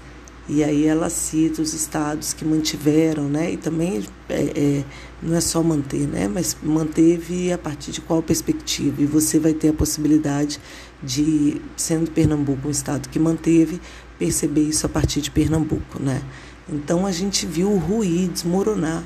e 0.47 0.61
aí 0.61 0.85
ela 0.85 1.09
cita 1.09 1.61
os 1.61 1.73
estados 1.73 2.33
que 2.33 2.43
mantiveram, 2.43 3.29
né? 3.29 3.53
E 3.53 3.57
também 3.57 4.03
é, 4.27 4.43
é, 4.43 4.83
não 5.21 5.37
é 5.37 5.41
só 5.41 5.63
manter, 5.63 6.05
né? 6.05 6.27
Mas 6.27 6.57
manteve 6.61 7.51
a 7.53 7.57
partir 7.57 7.91
de 7.91 8.01
qual 8.01 8.21
perspectiva? 8.21 9.01
E 9.01 9.05
você 9.05 9.39
vai 9.39 9.53
ter 9.53 9.69
a 9.69 9.73
possibilidade 9.73 10.59
de, 11.01 11.61
sendo 11.77 12.11
Pernambuco 12.11 12.67
um 12.67 12.71
estado 12.71 13.07
que 13.07 13.17
manteve, 13.17 13.79
perceber 14.19 14.63
isso 14.63 14.85
a 14.85 14.89
partir 14.89 15.21
de 15.21 15.31
Pernambuco, 15.31 16.01
né? 16.01 16.21
Então 16.67 17.05
a 17.05 17.11
gente 17.11 17.45
viu 17.45 17.77
ruir, 17.77 18.29
desmoronar, 18.29 19.03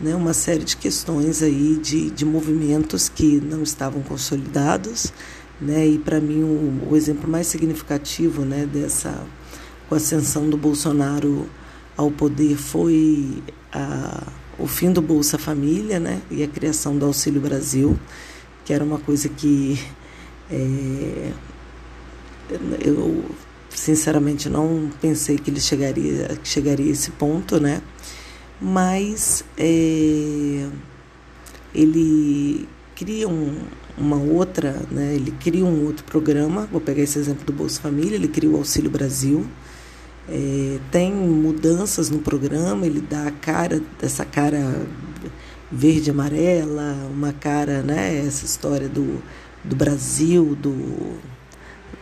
né? 0.00 0.16
Uma 0.16 0.34
série 0.34 0.64
de 0.64 0.76
questões 0.76 1.40
aí 1.40 1.78
de, 1.80 2.10
de 2.10 2.24
movimentos 2.24 3.08
que 3.08 3.40
não 3.40 3.62
estavam 3.62 4.02
consolidados, 4.02 5.12
né? 5.60 5.86
E 5.86 5.98
para 5.98 6.20
mim 6.20 6.42
o, 6.42 6.88
o 6.90 6.96
exemplo 6.96 7.30
mais 7.30 7.46
significativo, 7.46 8.44
né? 8.44 8.66
Dessa 8.66 9.24
com 9.90 9.96
a 9.96 9.98
ascensão 9.98 10.48
do 10.48 10.56
Bolsonaro 10.56 11.50
ao 11.96 12.12
poder 12.12 12.56
foi 12.56 13.42
a, 13.72 14.22
o 14.56 14.68
fim 14.68 14.92
do 14.92 15.02
Bolsa 15.02 15.36
Família 15.36 15.98
né, 15.98 16.22
e 16.30 16.44
a 16.44 16.46
criação 16.46 16.96
do 16.96 17.06
Auxílio 17.06 17.40
Brasil, 17.40 17.98
que 18.64 18.72
era 18.72 18.84
uma 18.84 19.00
coisa 19.00 19.28
que 19.28 19.80
é, 20.48 21.32
eu 22.84 23.24
sinceramente 23.68 24.48
não 24.48 24.92
pensei 25.00 25.36
que 25.36 25.50
ele 25.50 25.60
chegaria, 25.60 26.38
que 26.40 26.48
chegaria 26.48 26.86
a 26.86 26.92
esse 26.92 27.10
ponto, 27.10 27.58
né? 27.58 27.82
Mas 28.60 29.44
é, 29.58 30.68
ele 31.74 32.68
cria 32.94 33.28
um, 33.28 33.56
uma 33.98 34.16
outra, 34.16 34.82
né? 34.90 35.14
Ele 35.14 35.32
cria 35.32 35.64
um 35.64 35.86
outro 35.86 36.04
programa. 36.04 36.68
Vou 36.70 36.80
pegar 36.80 37.02
esse 37.02 37.18
exemplo 37.18 37.44
do 37.44 37.52
Bolsa 37.52 37.80
Família. 37.80 38.16
Ele 38.16 38.28
cria 38.28 38.50
o 38.50 38.56
Auxílio 38.56 38.90
Brasil, 38.90 39.46
é, 40.28 40.78
tem 40.90 41.12
mudanças 41.12 42.10
no 42.10 42.18
programa, 42.18 42.86
ele 42.86 43.00
dá 43.00 43.26
a 43.26 43.30
cara, 43.30 43.82
essa 44.00 44.24
cara 44.24 44.86
verde 45.70 46.10
amarela, 46.10 46.96
uma 47.10 47.32
cara, 47.32 47.82
né, 47.82 48.24
essa 48.26 48.44
história 48.44 48.88
do, 48.88 49.22
do 49.62 49.76
Brasil, 49.76 50.56
do, 50.56 51.18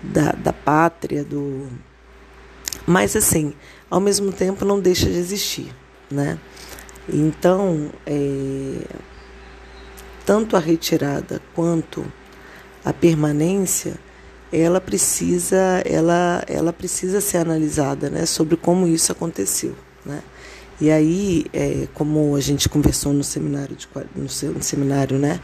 da, 0.02 0.32
da 0.32 0.52
pátria, 0.52 1.24
do. 1.24 1.66
Mas 2.86 3.14
assim, 3.14 3.52
ao 3.90 4.00
mesmo 4.00 4.32
tempo 4.32 4.64
não 4.64 4.80
deixa 4.80 5.06
de 5.06 5.16
existir, 5.18 5.74
né? 6.10 6.38
Então, 7.08 7.90
é, 8.06 8.82
tanto 10.24 10.56
a 10.56 10.60
retirada 10.60 11.40
quanto 11.54 12.04
a 12.84 12.92
permanência 12.92 13.98
ela 14.52 14.80
precisa, 14.80 15.82
ela, 15.84 16.42
ela 16.46 16.72
precisa 16.72 17.20
ser 17.20 17.38
analisada 17.38 18.08
né, 18.08 18.24
sobre 18.24 18.56
como 18.56 18.86
isso 18.86 19.12
aconteceu. 19.12 19.74
Né? 20.04 20.22
E 20.80 20.90
aí, 20.90 21.44
é, 21.52 21.88
como 21.92 22.34
a 22.34 22.40
gente 22.40 22.68
conversou 22.68 23.12
no 23.12 23.24
seminário, 23.24 23.76
de, 23.76 23.88
no, 24.16 24.62
seminário 24.62 25.18
né, 25.18 25.40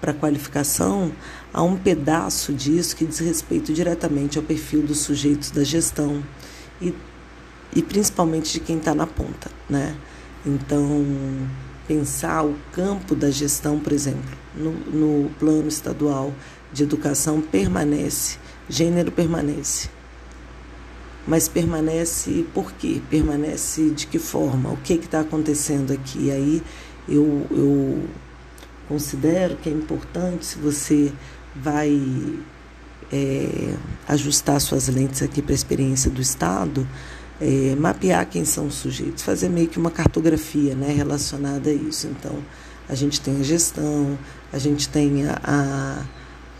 para 0.00 0.12
qualificação, 0.12 1.12
há 1.52 1.62
um 1.62 1.76
pedaço 1.76 2.52
disso 2.52 2.96
que 2.96 3.04
diz 3.04 3.18
respeito 3.18 3.72
diretamente 3.72 4.38
ao 4.38 4.44
perfil 4.44 4.82
dos 4.82 4.98
sujeitos 4.98 5.50
da 5.50 5.62
gestão 5.62 6.22
e, 6.80 6.94
e 7.76 7.82
principalmente 7.82 8.52
de 8.52 8.60
quem 8.60 8.78
está 8.78 8.94
na 8.94 9.06
ponta. 9.06 9.50
Né? 9.68 9.94
Então, 10.44 11.04
pensar 11.86 12.44
o 12.44 12.56
campo 12.72 13.14
da 13.14 13.30
gestão, 13.30 13.78
por 13.78 13.92
exemplo, 13.92 14.36
no, 14.56 14.72
no 14.72 15.30
plano 15.38 15.68
estadual 15.68 16.32
de 16.72 16.82
educação 16.82 17.40
permanece 17.40 18.38
gênero 18.68 19.10
permanece. 19.10 19.88
Mas 21.26 21.46
permanece 21.48 22.46
por 22.54 22.72
quê? 22.72 23.02
Permanece 23.10 23.90
de 23.90 24.06
que 24.06 24.18
forma? 24.18 24.70
O 24.70 24.76
que 24.78 24.94
está 24.94 25.20
acontecendo 25.20 25.92
aqui? 25.92 26.30
Aí 26.30 26.62
eu, 27.08 27.46
eu 27.50 28.02
considero 28.88 29.56
que 29.56 29.68
é 29.68 29.72
importante, 29.72 30.46
se 30.46 30.58
você 30.58 31.12
vai 31.54 32.00
é, 33.12 33.74
ajustar 34.06 34.60
suas 34.60 34.88
lentes 34.88 35.22
aqui 35.22 35.42
para 35.42 35.52
a 35.52 35.54
experiência 35.54 36.10
do 36.10 36.20
Estado, 36.20 36.86
é, 37.40 37.74
mapear 37.78 38.26
quem 38.26 38.44
são 38.44 38.66
os 38.66 38.74
sujeitos, 38.74 39.22
fazer 39.22 39.48
meio 39.48 39.68
que 39.68 39.78
uma 39.78 39.90
cartografia 39.90 40.74
né, 40.74 40.92
relacionada 40.92 41.70
a 41.70 41.72
isso. 41.72 42.06
Então, 42.06 42.36
a 42.88 42.94
gente 42.94 43.20
tem 43.20 43.38
a 43.38 43.42
gestão, 43.42 44.18
a 44.52 44.58
gente 44.58 44.88
tem 44.88 45.26
a, 45.26 45.38
a 45.44 46.04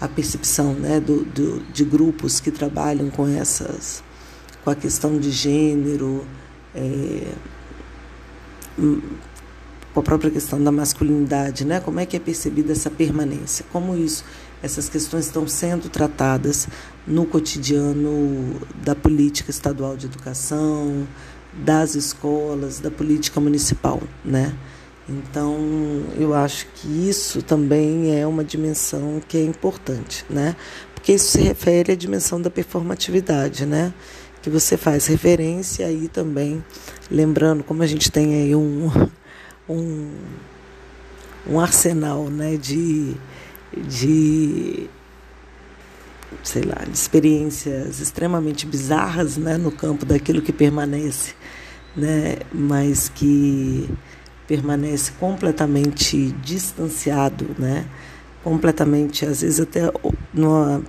a 0.00 0.08
percepção 0.08 0.72
né, 0.74 1.00
do, 1.00 1.24
do, 1.24 1.60
de 1.72 1.84
grupos 1.84 2.40
que 2.40 2.50
trabalham 2.50 3.10
com 3.10 3.26
essas 3.26 4.02
com 4.64 4.70
a 4.70 4.74
questão 4.74 5.18
de 5.18 5.30
gênero, 5.30 6.26
é, 6.74 7.32
hum, 8.78 9.00
com 9.94 10.00
a 10.00 10.02
própria 10.02 10.30
questão 10.30 10.62
da 10.62 10.70
masculinidade, 10.70 11.64
né? 11.64 11.80
Como 11.80 11.98
é 12.00 12.06
que 12.06 12.16
é 12.16 12.20
percebida 12.20 12.72
essa 12.72 12.90
permanência? 12.90 13.64
Como 13.72 13.96
isso 13.96 14.24
essas 14.62 14.88
questões 14.88 15.26
estão 15.26 15.46
sendo 15.46 15.88
tratadas 15.88 16.68
no 17.06 17.24
cotidiano 17.24 18.60
da 18.82 18.94
política 18.94 19.50
estadual 19.50 19.96
de 19.96 20.06
educação, 20.06 21.06
das 21.54 21.94
escolas, 21.94 22.80
da 22.80 22.90
política 22.90 23.40
municipal, 23.40 24.02
né? 24.24 24.54
Então, 25.08 25.56
eu 26.18 26.34
acho 26.34 26.66
que 26.74 27.08
isso 27.08 27.40
também 27.40 28.14
é 28.20 28.26
uma 28.26 28.44
dimensão 28.44 29.22
que 29.26 29.38
é 29.38 29.42
importante, 29.42 30.24
né? 30.28 30.54
Porque 30.94 31.14
isso 31.14 31.30
se 31.32 31.40
refere 31.40 31.92
à 31.92 31.96
dimensão 31.96 32.40
da 32.42 32.50
performatividade, 32.50 33.64
né? 33.64 33.94
Que 34.42 34.50
você 34.50 34.76
faz 34.76 35.06
referência 35.06 35.86
aí 35.86 36.08
também, 36.08 36.62
lembrando 37.10 37.64
como 37.64 37.82
a 37.82 37.86
gente 37.86 38.12
tem 38.12 38.34
aí 38.34 38.54
um, 38.54 38.90
um, 39.68 40.10
um 41.46 41.58
arsenal, 41.58 42.24
né, 42.28 42.56
de, 42.56 43.14
de 43.74 44.88
sei 46.42 46.62
lá, 46.62 46.84
de 46.84 46.96
experiências 46.96 48.00
extremamente 48.00 48.66
bizarras, 48.66 49.36
né, 49.36 49.56
no 49.56 49.72
campo 49.72 50.04
daquilo 50.04 50.42
que 50.42 50.52
permanece, 50.52 51.34
né, 51.96 52.36
mas 52.52 53.08
que 53.08 53.88
permanece 54.48 55.12
completamente 55.20 56.32
distanciado, 56.42 57.54
né? 57.58 57.86
completamente, 58.42 59.26
às 59.26 59.42
vezes 59.42 59.60
até 59.60 59.92
numa, 60.32 60.82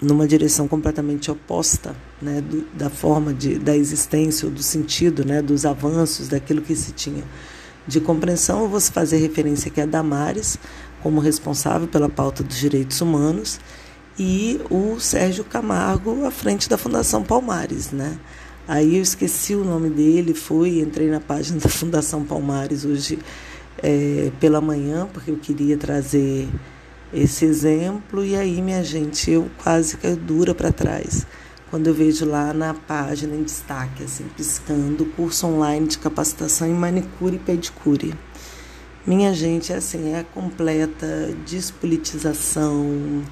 numa 0.00 0.26
direção 0.26 0.66
completamente 0.66 1.30
oposta 1.30 1.94
né? 2.24 2.40
Do, 2.40 2.66
da 2.72 2.88
forma 2.88 3.34
de, 3.34 3.58
da 3.58 3.76
existência 3.76 4.48
ou 4.48 4.52
do 4.52 4.62
sentido, 4.62 5.24
né? 5.24 5.42
dos 5.42 5.66
avanços, 5.66 6.28
daquilo 6.28 6.62
que 6.62 6.74
se 6.74 6.92
tinha 6.92 7.22
de 7.86 8.00
compreensão. 8.00 8.62
Eu 8.62 8.68
vou 8.68 8.80
fazer 8.80 9.18
referência 9.18 9.70
aqui 9.70 9.80
a 9.80 9.86
Damares, 9.86 10.58
como 11.02 11.20
responsável 11.20 11.86
pela 11.86 12.08
pauta 12.08 12.42
dos 12.42 12.56
direitos 12.56 13.00
humanos, 13.02 13.60
e 14.18 14.60
o 14.70 14.98
Sérgio 14.98 15.44
Camargo 15.44 16.24
à 16.24 16.30
frente 16.30 16.68
da 16.68 16.78
Fundação 16.78 17.22
Palmares, 17.22 17.90
né? 17.90 18.16
Aí 18.66 18.96
eu 18.96 19.02
esqueci 19.02 19.54
o 19.54 19.62
nome 19.62 19.90
dele, 19.90 20.32
fui, 20.32 20.80
entrei 20.80 21.10
na 21.10 21.20
página 21.20 21.60
da 21.60 21.68
Fundação 21.68 22.24
Palmares 22.24 22.84
hoje 22.84 23.18
é, 23.82 24.30
pela 24.40 24.60
manhã, 24.60 25.06
porque 25.12 25.30
eu 25.30 25.36
queria 25.36 25.76
trazer 25.76 26.48
esse 27.12 27.44
exemplo, 27.44 28.24
e 28.24 28.34
aí, 28.34 28.60
minha 28.60 28.82
gente, 28.82 29.30
eu 29.30 29.48
quase 29.62 29.96
caio 29.96 30.16
dura 30.16 30.54
para 30.54 30.72
trás 30.72 31.26
quando 31.70 31.88
eu 31.88 31.94
vejo 31.94 32.24
lá 32.24 32.52
na 32.52 32.72
página 32.72 33.34
em 33.34 33.42
destaque, 33.42 34.04
assim, 34.04 34.24
piscando, 34.36 35.04
curso 35.04 35.46
online 35.46 35.88
de 35.88 35.98
capacitação 35.98 36.68
em 36.68 36.72
manicure 36.72 37.36
e 37.36 37.38
pedicure. 37.38 38.14
Minha 39.06 39.34
gente, 39.34 39.72
é 39.72 39.76
assim, 39.76 40.12
é 40.12 40.20
a 40.20 40.24
completa 40.24 41.34
despolitização, 41.44 43.22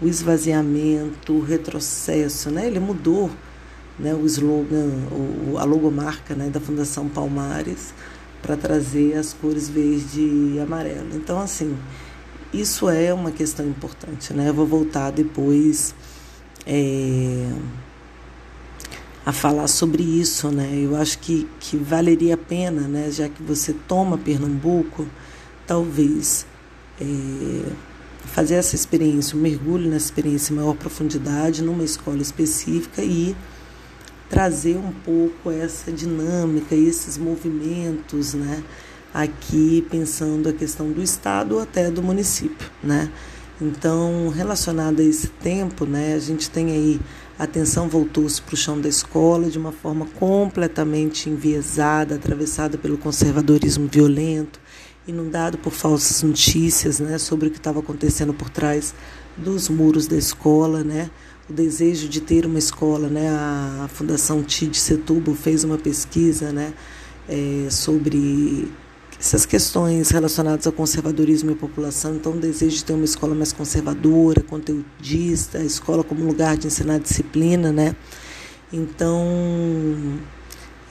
o 0.00 0.06
esvaziamento, 0.06 1.32
o 1.32 1.42
retrocesso, 1.42 2.50
né? 2.50 2.66
Ele 2.66 2.80
mudou 2.80 3.30
né, 3.98 4.14
o 4.14 4.24
slogan, 4.26 4.90
o, 5.10 5.56
a 5.58 5.64
logomarca 5.64 6.34
né, 6.34 6.48
da 6.48 6.60
Fundação 6.60 7.08
Palmares 7.08 7.92
para 8.40 8.56
trazer 8.56 9.16
as 9.16 9.32
cores 9.32 9.68
verde 9.68 10.20
e 10.20 10.60
amarelo. 10.60 11.14
Então, 11.14 11.40
assim, 11.40 11.76
isso 12.52 12.88
é 12.88 13.14
uma 13.14 13.30
questão 13.30 13.66
importante. 13.66 14.32
Né? 14.32 14.48
Eu 14.48 14.54
vou 14.54 14.66
voltar 14.66 15.10
depois 15.10 15.94
é, 16.66 17.48
a 19.24 19.32
falar 19.32 19.68
sobre 19.68 20.02
isso. 20.02 20.50
Né? 20.50 20.80
Eu 20.82 20.96
acho 20.96 21.18
que, 21.18 21.48
que 21.60 21.76
valeria 21.76 22.34
a 22.34 22.38
pena, 22.38 22.82
né, 22.82 23.10
já 23.10 23.28
que 23.28 23.42
você 23.42 23.72
toma 23.72 24.18
Pernambuco, 24.18 25.06
talvez 25.66 26.44
é, 27.00 27.72
fazer 28.24 28.54
essa 28.54 28.74
experiência, 28.74 29.36
um 29.36 29.40
mergulho 29.40 29.88
nessa 29.88 30.06
experiência 30.06 30.52
em 30.52 30.56
maior 30.56 30.74
profundidade, 30.74 31.62
numa 31.62 31.84
escola 31.84 32.20
específica 32.20 33.02
e 33.02 33.36
trazer 34.32 34.78
um 34.78 34.90
pouco 34.90 35.50
essa 35.50 35.92
dinâmica, 35.92 36.74
esses 36.74 37.18
movimentos, 37.18 38.32
né? 38.32 38.64
Aqui 39.12 39.86
pensando 39.90 40.48
a 40.48 40.54
questão 40.54 40.90
do 40.90 41.02
estado 41.02 41.56
ou 41.56 41.60
até 41.60 41.90
do 41.90 42.02
município, 42.02 42.70
né? 42.82 43.12
Então, 43.60 44.30
relacionado 44.30 45.00
a 45.00 45.04
esse 45.04 45.28
tempo, 45.28 45.84
né, 45.84 46.14
a 46.14 46.18
gente 46.18 46.48
tem 46.48 46.72
aí 46.72 47.00
a 47.38 47.44
atenção 47.44 47.90
voltou-se 47.90 48.40
para 48.40 48.54
o 48.54 48.56
chão 48.56 48.80
da 48.80 48.88
escola 48.88 49.50
de 49.50 49.58
uma 49.58 49.70
forma 49.70 50.06
completamente 50.18 51.28
enviesada, 51.28 52.14
atravessada 52.14 52.78
pelo 52.78 52.96
conservadorismo 52.96 53.86
violento, 53.86 54.58
inundado 55.06 55.58
por 55.58 55.74
falsas 55.74 56.22
notícias, 56.22 57.00
né, 57.00 57.18
sobre 57.18 57.48
o 57.48 57.50
que 57.50 57.58
estava 57.58 57.80
acontecendo 57.80 58.32
por 58.32 58.48
trás 58.48 58.94
dos 59.36 59.68
muros 59.68 60.06
da 60.06 60.16
escola, 60.16 60.82
né? 60.82 61.10
O 61.48 61.52
desejo 61.52 62.08
de 62.08 62.20
ter 62.20 62.46
uma 62.46 62.58
escola, 62.58 63.08
né? 63.08 63.28
A 63.28 63.88
Fundação 63.88 64.42
TID 64.42 64.76
Setúbal 64.76 65.34
fez 65.34 65.64
uma 65.64 65.78
pesquisa, 65.78 66.52
né? 66.52 66.72
É, 67.28 67.68
sobre 67.70 68.70
essas 69.18 69.46
questões 69.46 70.10
relacionadas 70.10 70.66
ao 70.66 70.72
conservadorismo 70.72 71.52
e 71.52 71.54
população. 71.54 72.16
Então, 72.16 72.32
o 72.32 72.38
desejo 72.38 72.76
de 72.76 72.84
ter 72.84 72.92
uma 72.92 73.04
escola 73.04 73.34
mais 73.34 73.52
conservadora, 73.52 74.42
conteudista, 74.42 75.58
a 75.58 75.64
escola 75.64 76.02
como 76.02 76.24
lugar 76.24 76.56
de 76.56 76.66
ensinar 76.66 76.98
disciplina, 76.98 77.70
né? 77.70 77.94
Então, 78.72 79.22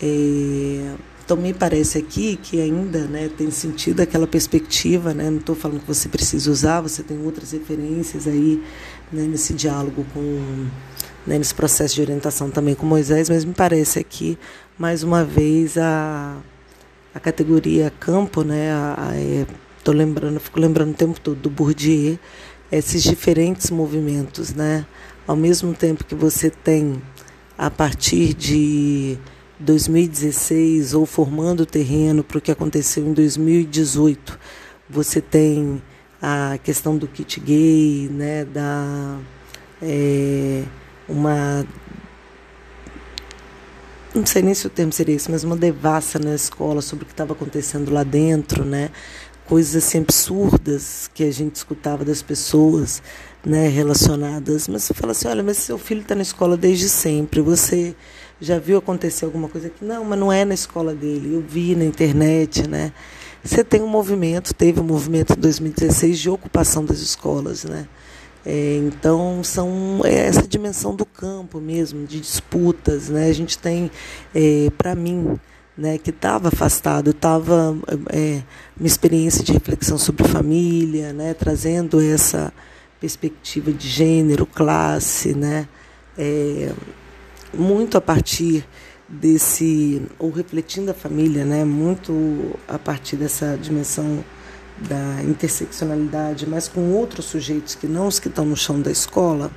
é, 0.02 0.96
então 1.24 1.42
me 1.42 1.54
parece 1.54 1.98
aqui 1.98 2.36
que 2.36 2.60
ainda 2.60 3.06
né, 3.06 3.30
tem 3.38 3.50
sentido 3.50 4.02
aquela 4.02 4.28
perspectiva, 4.28 5.14
né? 5.14 5.30
não 5.30 5.38
estou 5.38 5.56
falando 5.56 5.80
que 5.80 5.88
você 5.88 6.10
precisa 6.10 6.52
usar, 6.52 6.82
você 6.82 7.02
tem 7.02 7.18
outras 7.24 7.52
referências 7.52 8.28
aí 8.28 8.62
né, 9.12 9.24
nesse 9.24 9.54
diálogo 9.54 10.06
com, 10.14 10.68
né, 11.26 11.38
nesse 11.38 11.54
processo 11.54 11.96
de 11.96 12.02
orientação 12.02 12.50
também 12.50 12.76
com 12.76 12.86
Moisés, 12.86 13.30
mas 13.30 13.46
me 13.46 13.54
parece 13.54 14.00
aqui, 14.00 14.38
mais 14.78 15.04
uma 15.04 15.24
vez, 15.24 15.78
a, 15.78 16.38
a 17.14 17.20
categoria 17.20 17.92
campo, 18.00 18.44
né, 18.44 18.70
estou 19.78 19.94
é, 19.94 19.98
lembrando, 19.98 20.40
fico 20.40 20.60
lembrando 20.60 20.92
o 20.92 20.96
tempo 20.96 21.20
todo 21.20 21.38
do 21.38 21.50
Bourdieu, 21.50 22.18
esses 22.72 23.04
diferentes 23.04 23.70
movimentos, 23.70 24.54
né, 24.54 24.86
ao 25.28 25.36
mesmo 25.36 25.74
tempo 25.74 26.04
que 26.04 26.16
você 26.16 26.50
tem, 26.50 27.02
a 27.58 27.70
partir 27.70 28.34
de 28.34 29.18
2016, 29.60 30.94
ou 30.94 31.06
formando 31.06 31.62
o 31.62 31.66
terreno 31.66 32.24
para 32.24 32.38
o 32.38 32.42
que 32.42 32.52
aconteceu 32.52 33.06
em 33.06 33.14
2018, 33.14 34.40
você 34.90 35.22
tem 35.22 35.82
a 36.22 36.58
questão 36.64 36.98
do 36.98 37.08
kit 37.08 37.40
gay, 37.40 38.10
né, 38.12 38.46
da 38.46 39.18
é, 39.82 40.64
uma 41.10 41.66
não 44.14 44.26
sei 44.26 44.42
nem 44.42 44.54
se 44.54 44.68
o 44.68 44.70
termo 44.70 44.92
seria 44.92 45.16
isso, 45.16 45.32
mas 45.32 45.44
uma 45.44 45.56
devassa 45.56 46.20
na 46.20 46.36
escola 46.36 46.82
sobre 46.82 47.04
o 47.04 47.08
que 47.08 47.14
estava 47.14 47.32
acontecendo 47.32 47.92
lá 47.92 48.04
dentro, 48.04 48.66
né? 48.66 48.90
Coisas 49.46 49.84
assim 49.84 50.00
absurdas 50.00 51.10
que 51.14 51.24
a 51.24 51.32
gente 51.32 51.56
escutava 51.56 52.04
das 52.04 52.22
pessoas, 52.22 53.02
né, 53.46 53.70
relacionadas. 53.70 54.68
Mas 54.68 54.84
você 54.84 54.94
fala 54.94 55.12
assim, 55.12 55.28
olha, 55.30 55.42
mas 55.42 55.58
seu 55.58 55.78
filho 55.78 56.02
está 56.02 56.14
na 56.14 56.22
escola 56.22 56.58
desde 56.58 56.90
sempre, 56.90 57.40
você 57.42 57.96
já 58.40 58.60
viu 58.60 58.78
acontecer 58.78 59.24
alguma 59.24 59.48
coisa 59.48 59.68
aqui? 59.68 59.84
Não, 59.86 60.04
mas 60.04 60.20
não 60.20 60.32
é 60.32 60.44
na 60.44 60.54
escola 60.54 60.94
dele, 60.94 61.34
eu 61.36 61.42
vi 61.42 61.76
na 61.76 61.86
internet, 61.86 62.68
né? 62.68 62.92
Você 63.44 63.64
tem 63.64 63.82
um 63.82 63.88
movimento, 63.88 64.54
teve 64.54 64.80
um 64.80 64.84
movimento 64.84 65.34
em 65.34 65.42
2016 65.42 66.20
de 66.20 66.30
ocupação 66.30 66.86
das 66.86 67.00
escolas, 67.00 67.64
né? 67.64 67.88
É, 68.46 68.78
então 68.78 69.44
são 69.44 70.02
é 70.04 70.28
essa 70.28 70.48
dimensão 70.48 70.96
do 70.96 71.06
campo 71.06 71.60
mesmo, 71.60 72.06
de 72.06 72.20
disputas, 72.20 73.10
né? 73.10 73.28
A 73.28 73.34
gente 73.34 73.58
tem, 73.58 73.90
é, 74.34 74.70
para 74.78 74.96
mim, 74.96 75.40
né, 75.78 75.98
que 75.98 76.12
estava 76.12 76.50
afastado, 76.50 77.12
estava 77.12 77.76
é, 78.10 78.42
uma 78.78 78.88
experiência 78.88 79.44
de 79.44 79.52
reflexão 79.54 79.98
sobre 79.98 80.28
família, 80.28 81.14
né, 81.14 81.34
trazendo 81.34 82.00
essa 82.00 82.54
perspectiva 83.00 83.72
de 83.72 83.88
gênero, 83.88 84.46
classe, 84.46 85.34
né, 85.34 85.68
é, 86.18 86.72
muito 87.54 87.98
a 87.98 88.02
partir 88.02 88.66
desse 89.12 90.02
ou 90.18 90.32
refletindo 90.32 90.92
a 90.92 90.94
família, 90.94 91.44
né, 91.44 91.66
muito 91.66 92.58
a 92.68 92.80
partir 92.80 93.18
dessa 93.18 93.58
dimensão 93.58 94.24
da 94.78 95.22
interseccionalidade, 95.24 96.48
mas 96.48 96.68
com 96.68 96.92
outros 96.94 97.26
sujeitos 97.26 97.76
que 97.76 97.88
não 97.88 98.08
os 98.08 98.20
que 98.20 98.28
estão 98.28 98.46
no 98.46 98.56
chão 98.56 98.82
da 98.82 98.90
escola, 98.90 99.52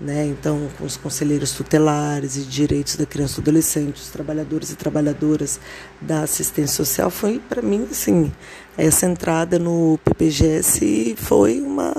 né? 0.00 0.26
Então, 0.26 0.68
com 0.78 0.84
os 0.84 0.96
conselheiros 0.96 1.52
tutelares 1.52 2.36
e 2.36 2.42
direitos 2.42 2.96
da 2.96 3.04
criança 3.04 3.40
e 3.40 3.42
adolescente, 3.42 3.96
os 3.96 4.08
trabalhadores 4.08 4.70
e 4.70 4.76
trabalhadoras 4.76 5.58
da 6.00 6.22
assistência 6.22 6.76
social, 6.76 7.10
foi 7.10 7.40
para 7.40 7.60
mim 7.60 7.86
assim, 7.90 8.32
essa 8.76 9.06
entrada 9.06 9.58
no 9.58 9.98
PPGS 10.04 11.16
foi 11.18 11.60
uma 11.60 11.92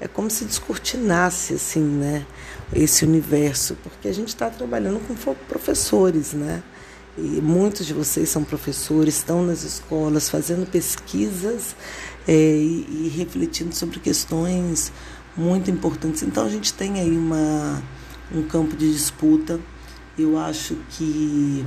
é 0.00 0.08
como 0.08 0.30
se 0.30 0.44
descortinasse 0.44 1.54
assim, 1.54 1.80
né? 1.80 2.26
Esse 2.74 3.04
universo, 3.04 3.76
porque 3.82 4.08
a 4.08 4.12
gente 4.12 4.28
está 4.28 4.50
trabalhando 4.50 5.00
com 5.06 5.14
professores, 5.48 6.32
né? 6.32 6.62
E 7.16 7.40
muitos 7.40 7.86
de 7.86 7.94
vocês 7.94 8.28
são 8.28 8.42
professores, 8.42 9.16
estão 9.16 9.44
nas 9.44 9.62
escolas 9.62 10.28
fazendo 10.28 10.68
pesquisas 10.68 11.76
é, 12.26 12.32
e, 12.32 12.86
e, 12.90 13.12
refletindo 13.16 13.72
sobre 13.72 14.00
questões 14.00 14.92
muito 15.36 15.70
importantes. 15.70 16.24
Então 16.24 16.44
a 16.44 16.48
gente 16.48 16.72
tem 16.72 16.98
aí 16.98 17.16
uma, 17.16 17.80
um 18.34 18.42
campo 18.42 18.76
de 18.76 18.92
disputa. 18.92 19.60
Eu 20.18 20.36
acho 20.36 20.76
que 20.90 21.64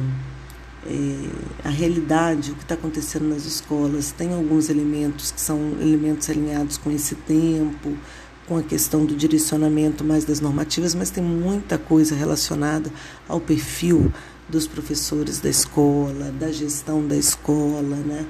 é, 0.86 1.68
a 1.68 1.70
realidade, 1.70 2.52
o 2.52 2.56
que 2.56 2.64
está 2.64 2.76
acontecendo 2.76 3.30
nas 3.30 3.46
escolas, 3.46 4.12
tem 4.12 4.34
alguns 4.34 4.70
elementos 4.70 5.32
que 5.32 5.40
são 5.40 5.78
elementos 5.80 6.30
alinhados 6.30 6.78
com 6.78 6.92
esse 6.92 7.16
tempo, 7.16 7.98
com 8.48 8.58
a 8.58 8.64
questão 8.64 9.06
do 9.06 9.16
direcionamento 9.16 10.04
mais 10.04 10.24
das 10.24 10.40
normativas, 10.40 10.96
mas 10.96 11.10
tem 11.10 11.24
muita 11.24 11.78
coisa 11.78 12.16
relacionada 12.16 12.90
ao 13.28 13.42
perfil 13.42 14.12
dos 14.48 14.66
professores 14.66 15.40
da 15.40 15.50
escola, 15.50 16.32
da 16.32 16.52
gestão 16.52 17.06
da 17.06 17.16
escola, 17.18 17.98
né? 17.98 18.26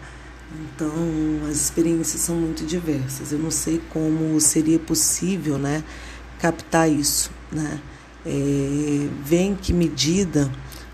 Então, 0.59 0.91
as 1.49 1.57
experiências 1.57 2.21
são 2.21 2.35
muito 2.35 2.65
diversas. 2.65 3.31
Eu 3.31 3.37
não 3.37 3.51
sei 3.51 3.79
como 3.91 4.39
seria 4.41 4.79
possível, 4.79 5.57
né, 5.57 5.83
captar 6.39 6.89
isso, 6.89 7.29
né? 7.51 7.79
É, 8.25 9.07
em 9.31 9.55
que 9.55 9.71
medida 9.71 10.51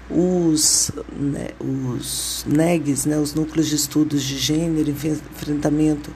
os, 0.09 0.91
né, 1.17 1.49
os 1.59 2.45
NEGs, 2.47 3.05
né, 3.05 3.17
os 3.17 3.33
núcleos 3.33 3.67
de 3.67 3.75
estudos 3.75 4.21
de 4.21 4.37
gênero, 4.37 4.89
enfrentamento 4.89 6.11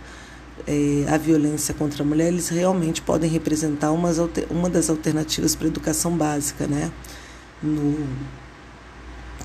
é, 0.66 1.06
à 1.10 1.18
violência 1.18 1.74
contra 1.74 2.04
a 2.04 2.06
mulher, 2.06 2.28
eles 2.28 2.50
realmente 2.50 3.02
podem 3.02 3.30
representar 3.30 3.92
umas, 3.92 4.18
uma 4.50 4.70
das 4.70 4.90
alternativas 4.90 5.56
para 5.56 5.68
a 5.68 5.70
educação 5.70 6.18
básica, 6.18 6.68
né? 6.68 6.92
No 7.62 8.08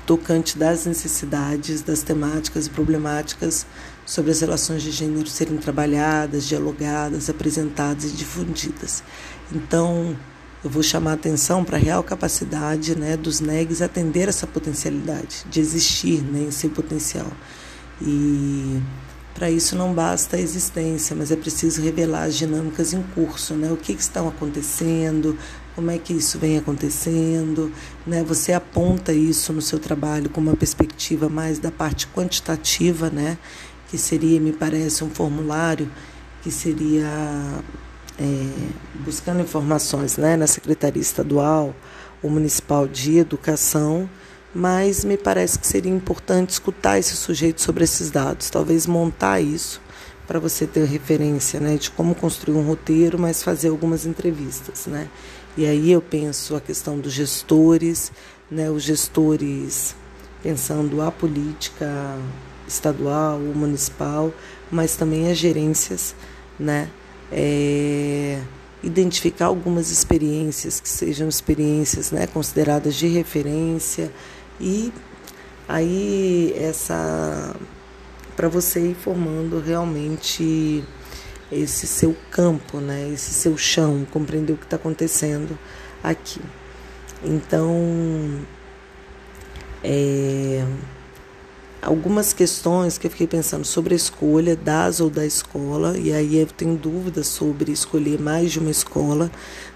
tocante 0.05 0.57
das 0.57 0.85
necessidades, 0.85 1.81
das 1.81 2.03
temáticas 2.03 2.67
e 2.67 2.69
problemáticas 2.69 3.65
sobre 4.05 4.31
as 4.31 4.41
relações 4.41 4.83
de 4.83 4.91
gênero 4.91 5.27
serem 5.27 5.57
trabalhadas, 5.57 6.45
dialogadas, 6.45 7.29
apresentadas 7.29 8.05
e 8.05 8.09
difundidas. 8.09 9.03
Então, 9.51 10.15
eu 10.63 10.69
vou 10.69 10.83
chamar 10.83 11.11
a 11.11 11.13
atenção 11.15 11.63
para 11.63 11.77
a 11.77 11.79
real 11.79 12.03
capacidade 12.03 12.97
né, 12.97 13.17
dos 13.17 13.39
NEGs 13.39 13.81
atender 13.81 14.29
essa 14.29 14.47
potencialidade, 14.47 15.45
de 15.49 15.59
existir 15.59 16.21
né, 16.21 16.43
em 16.43 16.51
seu 16.51 16.69
potencial. 16.69 17.31
E 18.01 18.81
para 19.33 19.49
isso 19.49 19.75
não 19.75 19.93
basta 19.93 20.37
a 20.37 20.39
existência, 20.39 21.15
mas 21.15 21.31
é 21.31 21.35
preciso 21.35 21.81
revelar 21.81 22.23
as 22.23 22.35
dinâmicas 22.35 22.93
em 22.93 23.01
curso, 23.01 23.55
né? 23.55 23.71
O 23.71 23.77
que, 23.77 23.95
que 23.95 24.01
estão 24.01 24.27
acontecendo, 24.27 25.37
como 25.75 25.89
é 25.89 25.97
que 25.97 26.13
isso 26.13 26.37
vem 26.37 26.57
acontecendo, 26.57 27.71
né? 28.05 28.23
Você 28.23 28.53
aponta 28.53 29.11
isso 29.11 29.51
no 29.51 29.61
seu 29.61 29.79
trabalho 29.79 30.29
com 30.29 30.39
uma 30.39 30.55
perspectiva 30.55 31.29
mais 31.29 31.57
da 31.57 31.71
parte 31.71 32.07
quantitativa, 32.07 33.09
né? 33.09 33.37
Que 33.89 33.97
seria, 33.97 34.39
me 34.39 34.53
parece, 34.53 35.03
um 35.03 35.09
formulário 35.09 35.89
que 36.43 36.51
seria 36.51 37.07
é, 38.19 38.49
buscando 39.03 39.41
informações, 39.41 40.15
né? 40.15 40.37
Na 40.37 40.45
Secretaria 40.45 41.01
Estadual 41.01 41.75
ou 42.21 42.29
Municipal 42.29 42.87
de 42.87 43.17
Educação 43.17 44.07
mas 44.53 45.03
me 45.03 45.17
parece 45.17 45.57
que 45.57 45.65
seria 45.65 45.91
importante 45.91 46.51
escutar 46.51 46.99
esse 46.99 47.15
sujeito 47.15 47.61
sobre 47.61 47.83
esses 47.83 48.11
dados, 48.11 48.49
talvez 48.49 48.85
montar 48.85 49.41
isso 49.41 49.81
para 50.27 50.39
você 50.39 50.65
ter 50.65 50.85
referência 50.85 51.59
né, 51.59 51.75
de 51.75 51.91
como 51.91 52.15
construir 52.15 52.55
um 52.55 52.65
roteiro, 52.65 53.19
mas 53.19 53.43
fazer 53.43 53.69
algumas 53.69 54.05
entrevistas. 54.05 54.85
Né? 54.85 55.09
E 55.57 55.65
aí 55.65 55.91
eu 55.91 56.01
penso 56.01 56.55
a 56.55 56.61
questão 56.61 56.97
dos 56.99 57.11
gestores, 57.11 58.11
né, 58.49 58.69
os 58.69 58.83
gestores 58.83 59.95
pensando 60.41 61.01
a 61.01 61.11
política 61.11 62.17
estadual 62.67 63.39
municipal, 63.39 64.31
mas 64.69 64.95
também 64.95 65.31
as 65.31 65.37
gerências, 65.37 66.15
né? 66.59 66.89
É, 67.31 68.41
identificar 68.83 69.45
algumas 69.45 69.89
experiências 69.89 70.79
que 70.79 70.89
sejam 70.89 71.29
experiências 71.29 72.11
né, 72.11 72.27
consideradas 72.27 72.95
de 72.95 73.07
referência, 73.07 74.11
e 74.59 74.91
aí 75.67 76.53
essa 76.57 77.55
para 78.35 78.47
você 78.47 78.79
ir 78.79 78.95
formando 78.95 79.59
realmente 79.59 80.83
esse 81.51 81.85
seu 81.85 82.15
campo, 82.31 82.79
né? 82.79 83.09
Esse 83.13 83.31
seu 83.33 83.57
chão, 83.57 84.05
compreender 84.09 84.53
o 84.53 84.57
que 84.57 84.65
está 84.65 84.75
acontecendo 84.75 85.57
aqui. 86.03 86.41
Então, 87.23 88.41
é, 89.83 90.65
algumas 91.81 92.33
questões 92.33 92.97
que 92.97 93.07
eu 93.07 93.11
fiquei 93.11 93.27
pensando 93.27 93.65
sobre 93.65 93.93
a 93.93 93.97
escolha 93.97 94.55
das 94.55 94.99
ou 94.99 95.09
da 95.09 95.25
escola, 95.25 95.97
e 95.97 96.11
aí 96.11 96.37
eu 96.37 96.47
tenho 96.47 96.75
dúvidas 96.75 97.27
sobre 97.27 97.71
escolher 97.71 98.19
mais 98.19 98.51
de 98.51 98.59
uma 98.59 98.71
escola, 98.71 99.31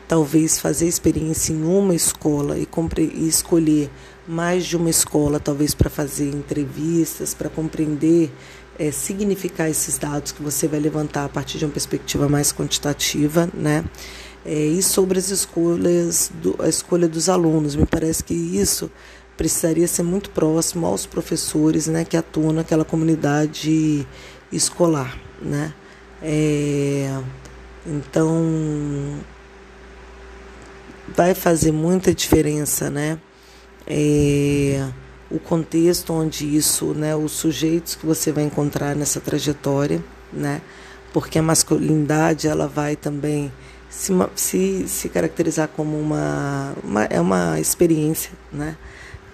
talvez 0.08 0.60
fazer 0.60 0.88
experiência 0.88 1.54
em 1.54 1.63
uma 1.63 1.94
escola 1.94 2.58
e, 2.58 2.68
e 3.13 3.28
escolher 3.28 3.90
mais 4.28 4.66
de 4.66 4.76
uma 4.76 4.90
escola, 4.90 5.40
talvez 5.40 5.74
para 5.74 5.90
fazer 5.90 6.30
entrevistas, 6.30 7.34
para 7.34 7.50
compreender, 7.50 8.32
é, 8.78 8.92
significar 8.92 9.70
esses 9.70 9.98
dados 9.98 10.32
que 10.32 10.44
você 10.44 10.68
vai 10.68 10.80
levantar 10.80 11.26
a 11.26 11.30
partir 11.30 11.58
de 11.58 11.66
uma 11.66 11.72
perspectiva 11.72 12.28
mais 12.28 12.52
quantitativa, 12.52 13.50
né? 13.54 13.86
É, 14.46 14.54
e 14.54 14.82
sobre 14.82 15.18
as 15.18 15.30
escolhas, 15.30 16.32
do, 16.42 16.56
a 16.60 16.70
escolha 16.70 17.08
dos 17.08 17.30
alunos, 17.30 17.76
me 17.76 17.86
parece 17.86 18.24
que 18.24 18.34
isso 18.34 18.92
precisaria 19.36 19.88
ser 19.88 20.04
muito 20.04 20.30
próximo 20.32 20.86
aos 20.88 21.06
professores, 21.06 21.88
né, 21.88 22.04
que 22.04 22.18
atuam 22.18 22.52
naquela 22.52 22.84
comunidade 22.84 24.08
escolar, 24.52 25.18
né? 25.42 25.74
É, 26.22 27.20
então 27.86 29.20
vai 31.16 31.34
fazer 31.36 31.72
muita 31.72 32.13
diferença, 32.13 32.90
né? 32.90 33.20
É, 33.88 34.86
o 35.32 35.39
contexto 35.39 36.13
onde 36.13 36.45
isso, 36.56 36.93
né, 36.93 37.15
os 37.15 37.32
sujeitos 37.32 37.95
que 37.95 38.06
você 38.06 38.32
vai 38.32 38.43
encontrar 38.43 38.95
nessa 38.95 39.19
trajetória, 39.19 40.04
né, 40.32 40.62
porque 41.13 41.39
a 41.39 41.41
masculinidade 41.41 42.47
ela 42.47 42.67
vai 42.67 42.95
também 42.95 43.52
se, 43.89 44.12
se, 44.36 44.88
se 44.88 45.10
caracterizar 45.10 45.69
como 45.69 45.97
uma, 45.97 46.73
uma 46.84 47.04
é 47.06 47.19
uma 47.19 47.60
experiência, 47.60 48.32
né, 48.52 48.76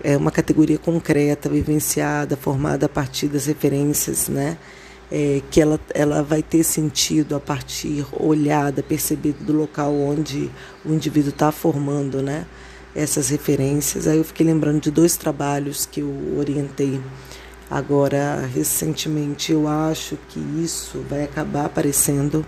é 0.03 0.15
uma 0.15 0.31
categoria 0.31 0.77
concreta, 0.77 1.49
vivenciada, 1.49 2.35
formada 2.37 2.85
a 2.85 2.89
partir 2.89 3.27
das 3.27 3.47
referências, 3.47 4.27
né, 4.27 4.57
é, 5.11 5.41
que 5.51 5.61
ela, 5.61 5.79
ela 5.93 6.23
vai 6.23 6.41
ter 6.41 6.63
sentido 6.63 7.35
a 7.35 7.39
partir 7.39 8.05
olhada, 8.13 8.81
percebida 8.81 9.43
do 9.43 9.53
local 9.53 9.93
onde 9.93 10.49
o 10.85 10.93
indivíduo 10.93 11.29
está 11.29 11.51
formando, 11.51 12.21
né, 12.21 12.45
essas 12.95 13.29
referências. 13.29 14.08
Aí 14.08 14.17
eu 14.17 14.23
fiquei 14.23 14.45
lembrando 14.45 14.82
de 14.82 14.91
dois 14.91 15.17
trabalhos 15.17 15.86
que 15.86 16.01
eu 16.01 16.36
orientei 16.38 17.01
agora 17.69 18.49
recentemente. 18.53 19.51
Eu 19.51 19.67
acho 19.67 20.17
que 20.29 20.39
isso 20.62 21.03
vai 21.10 21.23
acabar 21.23 21.65
aparecendo 21.65 22.45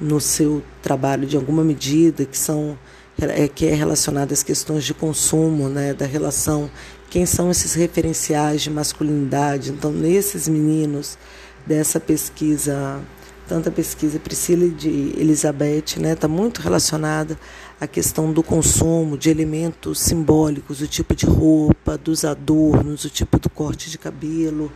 no 0.00 0.20
seu 0.20 0.62
trabalho 0.80 1.26
de 1.26 1.36
alguma 1.36 1.62
medida, 1.62 2.24
que 2.24 2.36
são 2.36 2.78
é, 3.20 3.46
que 3.46 3.66
é 3.66 3.74
relacionado 3.74 4.32
às 4.32 4.42
questões 4.42 4.84
de 4.84 4.94
consumo, 4.94 5.68
né, 5.68 5.92
da 5.92 6.06
relação, 6.06 6.70
quem 7.10 7.26
são 7.26 7.50
esses 7.50 7.74
referenciais 7.74 8.62
de 8.62 8.70
masculinidade. 8.70 9.70
Então, 9.70 9.92
nesses 9.92 10.48
meninos 10.48 11.18
dessa 11.66 12.00
pesquisa, 12.00 13.00
tanta 13.46 13.70
pesquisa 13.70 14.18
Priscila 14.18 14.64
e 14.64 14.70
de 14.70 15.14
Elizabeth, 15.16 16.00
né, 16.00 16.12
está 16.12 16.26
muito 16.26 16.60
relacionada 16.60 17.38
a 17.82 17.86
questão 17.88 18.32
do 18.32 18.44
consumo 18.44 19.18
de 19.18 19.28
elementos 19.28 19.98
simbólicos, 19.98 20.80
o 20.80 20.86
tipo 20.86 21.16
de 21.16 21.26
roupa, 21.26 21.98
dos 21.98 22.24
adornos, 22.24 23.04
o 23.04 23.10
tipo 23.10 23.40
do 23.40 23.50
corte 23.50 23.90
de 23.90 23.98
cabelo, 23.98 24.70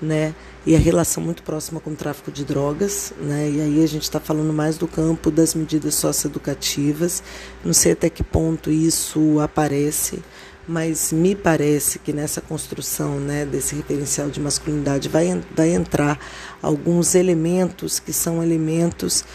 né? 0.00 0.34
E 0.64 0.74
a 0.74 0.78
relação 0.78 1.22
muito 1.22 1.42
próxima 1.42 1.80
com 1.80 1.90
o 1.90 1.94
tráfico 1.94 2.32
de 2.32 2.46
drogas, 2.46 3.12
né? 3.20 3.50
E 3.50 3.60
aí 3.60 3.84
a 3.84 3.86
gente 3.86 4.04
está 4.04 4.18
falando 4.18 4.54
mais 4.54 4.78
do 4.78 4.88
campo 4.88 5.30
das 5.30 5.54
medidas 5.54 5.96
socioeducativas. 5.96 7.22
Não 7.62 7.74
sei 7.74 7.92
até 7.92 8.08
que 8.08 8.24
ponto 8.24 8.70
isso 8.70 9.38
aparece, 9.38 10.22
mas 10.66 11.12
me 11.12 11.34
parece 11.34 11.98
que 11.98 12.10
nessa 12.10 12.40
construção, 12.40 13.20
né, 13.20 13.44
desse 13.44 13.74
referencial 13.74 14.30
de 14.30 14.40
masculinidade 14.40 15.10
vai, 15.10 15.42
vai 15.54 15.74
entrar 15.74 16.18
alguns 16.62 17.14
elementos 17.14 18.00
que 18.00 18.14
são 18.14 18.42
elementos 18.42 19.26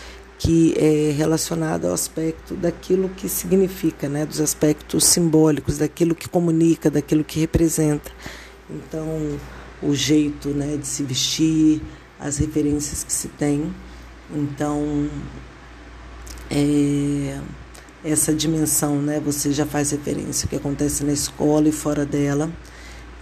que 0.41 0.73
é 0.75 1.11
relacionado 1.11 1.85
ao 1.85 1.93
aspecto 1.93 2.55
daquilo 2.55 3.09
que 3.09 3.29
significa, 3.29 4.09
né, 4.09 4.25
dos 4.25 4.41
aspectos 4.41 5.05
simbólicos, 5.05 5.77
daquilo 5.77 6.15
que 6.15 6.27
comunica, 6.27 6.89
daquilo 6.89 7.23
que 7.23 7.39
representa. 7.39 8.11
Então, 8.67 9.37
o 9.83 9.93
jeito, 9.93 10.49
né, 10.49 10.77
de 10.77 10.87
se 10.87 11.03
vestir, 11.03 11.79
as 12.19 12.39
referências 12.39 13.03
que 13.03 13.13
se 13.13 13.27
tem. 13.27 13.71
Então, 14.33 15.07
é, 16.49 17.39
essa 18.03 18.33
dimensão, 18.33 18.99
né, 18.99 19.21
você 19.23 19.51
já 19.51 19.67
faz 19.67 19.91
referência 19.91 20.47
ao 20.47 20.49
que 20.49 20.55
acontece 20.55 21.03
na 21.03 21.13
escola 21.13 21.69
e 21.69 21.71
fora 21.71 22.03
dela. 22.03 22.51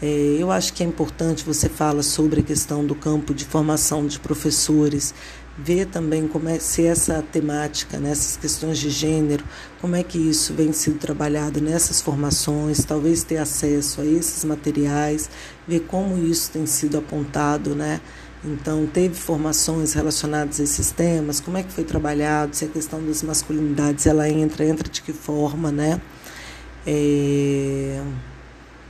É, 0.01 0.37
eu 0.39 0.49
acho 0.49 0.71
que 0.71 0.81
é 0.81 0.85
importante 0.85 1.43
você 1.43 1.67
fala 1.67 2.01
sobre 2.01 2.39
a 2.39 2.43
questão 2.43 2.85
do 2.85 2.95
campo 2.95 3.33
de 3.33 3.43
formação 3.43 4.07
de 4.07 4.17
professores, 4.21 5.13
ver 5.63 5.87
também 5.87 6.27
como 6.27 6.47
é 6.47 6.57
se 6.59 6.85
essa 6.85 7.21
temática, 7.21 7.99
nessas 7.99 8.35
né, 8.35 8.41
questões 8.41 8.77
de 8.77 8.89
gênero, 8.89 9.43
como 9.81 9.95
é 9.95 10.03
que 10.03 10.17
isso 10.17 10.53
vem 10.53 10.71
sendo 10.71 10.99
trabalhado 10.99 11.59
nessas 11.59 12.01
formações, 12.01 12.83
talvez 12.85 13.23
ter 13.23 13.37
acesso 13.37 14.01
a 14.01 14.05
esses 14.05 14.43
materiais, 14.45 15.29
ver 15.67 15.81
como 15.81 16.17
isso 16.17 16.51
tem 16.51 16.65
sido 16.65 16.97
apontado, 16.97 17.75
né? 17.75 17.99
Então, 18.43 18.87
teve 18.87 19.15
formações 19.15 19.93
relacionadas 19.93 20.61
a 20.61 20.63
esses 20.63 20.91
temas, 20.91 21.41
como 21.41 21.57
é 21.57 21.63
que 21.63 21.73
foi 21.73 21.83
trabalhado, 21.83 22.55
se 22.55 22.63
a 22.63 22.69
questão 22.69 23.05
das 23.05 23.21
masculinidades 23.21 24.05
ela 24.05 24.29
entra, 24.29 24.65
entra 24.65 24.87
de 24.89 25.01
que 25.01 25.11
forma, 25.11 25.71
né? 25.71 25.99
É... 26.87 28.01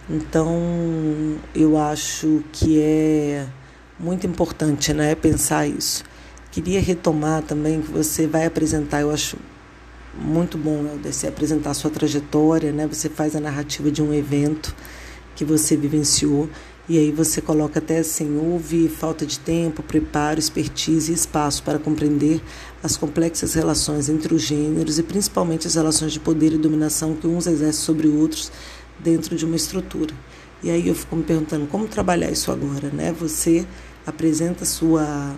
Então, 0.08 1.38
eu 1.56 1.78
acho 1.78 2.44
que 2.52 2.80
é 2.80 3.48
muito 4.00 4.26
importante, 4.26 4.94
né, 4.94 5.16
pensar 5.16 5.68
isso. 5.68 6.04
Queria 6.62 6.82
retomar 6.82 7.42
também 7.42 7.82
que 7.82 7.90
você 7.90 8.28
vai 8.28 8.46
apresentar, 8.46 9.00
eu 9.00 9.12
acho 9.12 9.38
muito 10.14 10.58
bom, 10.58 10.86
Helder, 10.86 11.14
você 11.14 11.26
apresentar 11.26 11.70
a 11.70 11.74
sua 11.74 11.90
trajetória, 11.90 12.74
né? 12.74 12.86
Você 12.86 13.08
faz 13.08 13.34
a 13.34 13.40
narrativa 13.40 13.90
de 13.90 14.02
um 14.02 14.14
evento 14.14 14.76
que 15.38 15.46
você 15.46 15.78
vivenciou 15.78 16.50
e 16.90 16.98
aí 16.98 17.14
você 17.14 17.40
coloca 17.40 17.80
até 17.80 18.00
assim, 18.00 18.38
houve 18.38 18.90
falta 18.90 19.26
de 19.26 19.40
tempo, 19.40 19.82
preparo, 19.82 20.38
expertise 20.38 21.14
e 21.14 21.16
espaço 21.16 21.64
para 21.64 21.80
compreender 21.80 22.42
as 22.84 22.98
complexas 22.98 23.54
relações 23.54 24.10
entre 24.10 24.34
os 24.34 24.42
gêneros 24.42 25.00
e 25.00 25.04
principalmente 25.04 25.66
as 25.66 25.76
relações 25.76 26.12
de 26.12 26.20
poder 26.20 26.52
e 26.52 26.58
dominação 26.58 27.16
que 27.16 27.26
uns 27.26 27.48
exercem 27.48 27.86
sobre 27.86 28.10
outros 28.10 28.52
dentro 29.00 29.38
de 29.38 29.46
uma 29.46 29.56
estrutura. 29.56 30.14
E 30.62 30.70
aí 30.70 30.90
eu 30.90 30.94
fico 30.94 31.16
me 31.16 31.24
perguntando 31.24 31.68
como 31.68 31.88
trabalhar 31.88 32.30
isso 32.30 32.52
agora, 32.52 32.90
né? 32.90 33.16
Você 33.18 33.66
apresenta 34.06 34.66
sua 34.66 35.38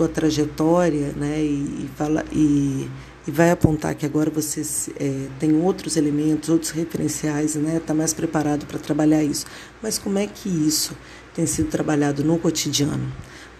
sua 0.00 0.08
trajetória, 0.08 1.12
né? 1.14 1.42
E, 1.42 1.84
e 1.84 1.90
fala 1.94 2.24
e, 2.32 2.88
e, 3.28 3.30
vai 3.30 3.50
apontar 3.50 3.94
que 3.94 4.06
agora 4.06 4.30
você 4.30 4.62
é, 4.98 5.26
tem 5.38 5.54
outros 5.54 5.96
elementos, 5.96 6.48
outros 6.48 6.70
referenciais, 6.70 7.54
né? 7.56 7.76
Está 7.76 7.92
mais 7.92 8.14
preparado 8.14 8.64
para 8.64 8.78
trabalhar 8.78 9.22
isso. 9.22 9.44
Mas 9.82 9.98
como 9.98 10.18
é 10.18 10.26
que 10.26 10.48
isso 10.48 10.96
tem 11.34 11.44
sido 11.44 11.68
trabalhado 11.68 12.24
no 12.24 12.38
cotidiano? 12.38 13.12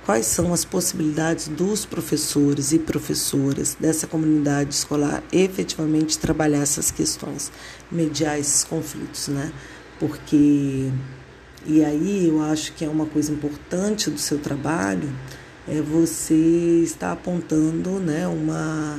Quais 0.06 0.24
são 0.24 0.52
as 0.54 0.64
possibilidades 0.64 1.48
dos 1.48 1.84
professores 1.84 2.72
e 2.72 2.78
professoras 2.78 3.76
dessa 3.78 4.06
comunidade 4.06 4.74
escolar 4.74 5.22
efetivamente 5.30 6.18
trabalhar 6.18 6.62
essas 6.62 6.90
questões, 6.90 7.52
mediar 7.92 8.38
esses 8.40 8.64
conflitos, 8.64 9.28
né? 9.28 9.52
Porque 9.98 10.90
e 11.66 11.84
aí 11.84 12.26
eu 12.26 12.40
acho 12.40 12.72
que 12.72 12.82
é 12.82 12.88
uma 12.88 13.04
coisa 13.04 13.30
importante 13.30 14.08
do 14.08 14.18
seu 14.18 14.38
trabalho 14.38 15.12
é 15.68 15.80
você 15.80 16.34
estar 16.82 17.12
apontando 17.12 17.98
né, 17.98 18.26
uma, 18.26 18.98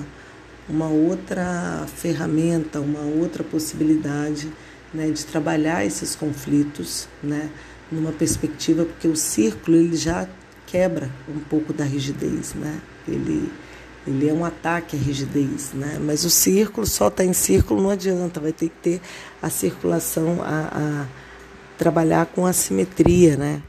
uma 0.69 0.88
outra 0.88 1.86
ferramenta, 1.95 2.80
uma 2.80 3.02
outra 3.02 3.43
possibilidade 3.43 4.52
né, 4.93 5.10
de 5.10 5.26
trabalhar 5.26 5.86
esses 5.86 6.15
conflitos 6.15 7.08
né, 7.24 7.50
numa 7.91 8.12
perspectiva, 8.12 8.86
porque 8.86 9.08
o 9.08 9.15
círculo 9.15 9.78
ele 9.78 9.95
já 9.95 10.28
quebra 10.67 11.10
um 11.28 11.39
pouco 11.39 11.74
da 11.74 11.84
rigidez, 11.84 12.54
né? 12.54 12.80
ele, 13.06 13.52
ele 14.08 14.30
é 14.30 14.34
um 14.34 14.45
ataque 14.45 14.95
à 14.95 15.00
rigidez, 15.00 15.71
né? 15.74 16.00
mas 16.02 16.24
o 16.24 16.30
círculo 16.30 16.88
só 16.88 17.10
está 17.10 17.26
em 17.26 17.34
círculo 17.34 17.84
não 17.84 17.89
adianta, 17.89 18.39
vai 18.39 18.54
ter 18.54 18.69
que 18.69 18.76
ter 18.82 19.02
a 19.41 19.50
circulação, 19.50 20.41
a, 20.41 21.04
a 21.04 21.08
trabalhar 21.78 22.28
com 22.28 22.45
a 22.45 22.54
simetria, 22.54 23.36
né? 23.36 23.62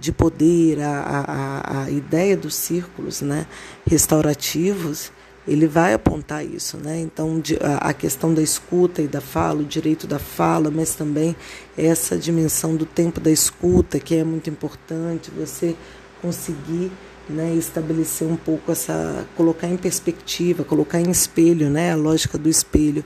De 0.00 0.12
poder, 0.12 0.80
a, 0.80 1.02
a, 1.28 1.82
a 1.82 1.90
ideia 1.90 2.36
dos 2.36 2.54
círculos 2.54 3.20
né? 3.20 3.46
restaurativos, 3.86 5.12
ele 5.46 5.66
vai 5.66 5.92
apontar 5.92 6.44
isso. 6.44 6.78
Né? 6.78 7.00
Então, 7.00 7.42
a 7.80 7.92
questão 7.92 8.32
da 8.32 8.40
escuta 8.40 9.02
e 9.02 9.08
da 9.08 9.20
fala, 9.20 9.60
o 9.60 9.64
direito 9.64 10.06
da 10.06 10.18
fala, 10.18 10.70
mas 10.70 10.94
também 10.94 11.36
essa 11.76 12.16
dimensão 12.16 12.74
do 12.74 12.86
tempo 12.86 13.20
da 13.20 13.30
escuta, 13.30 14.00
que 14.00 14.16
é 14.16 14.24
muito 14.24 14.48
importante, 14.48 15.30
você 15.30 15.76
conseguir 16.22 16.90
né, 17.28 17.54
estabelecer 17.54 18.26
um 18.26 18.36
pouco 18.36 18.72
essa, 18.72 19.26
colocar 19.36 19.68
em 19.68 19.76
perspectiva, 19.76 20.64
colocar 20.64 21.00
em 21.00 21.10
espelho, 21.10 21.70
né, 21.70 21.92
a 21.92 21.96
lógica 21.96 22.38
do 22.38 22.48
espelho. 22.48 23.04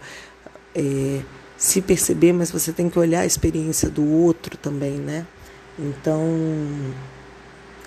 É, 0.74 1.20
se 1.57 1.80
perceber, 1.80 2.33
mas 2.33 2.50
você 2.50 2.72
tem 2.72 2.90
que 2.90 2.98
olhar 2.98 3.20
a 3.20 3.26
experiência 3.26 3.88
do 3.88 4.04
outro 4.04 4.57
também, 4.57 4.94
né? 4.98 5.26
Então, 5.78 6.22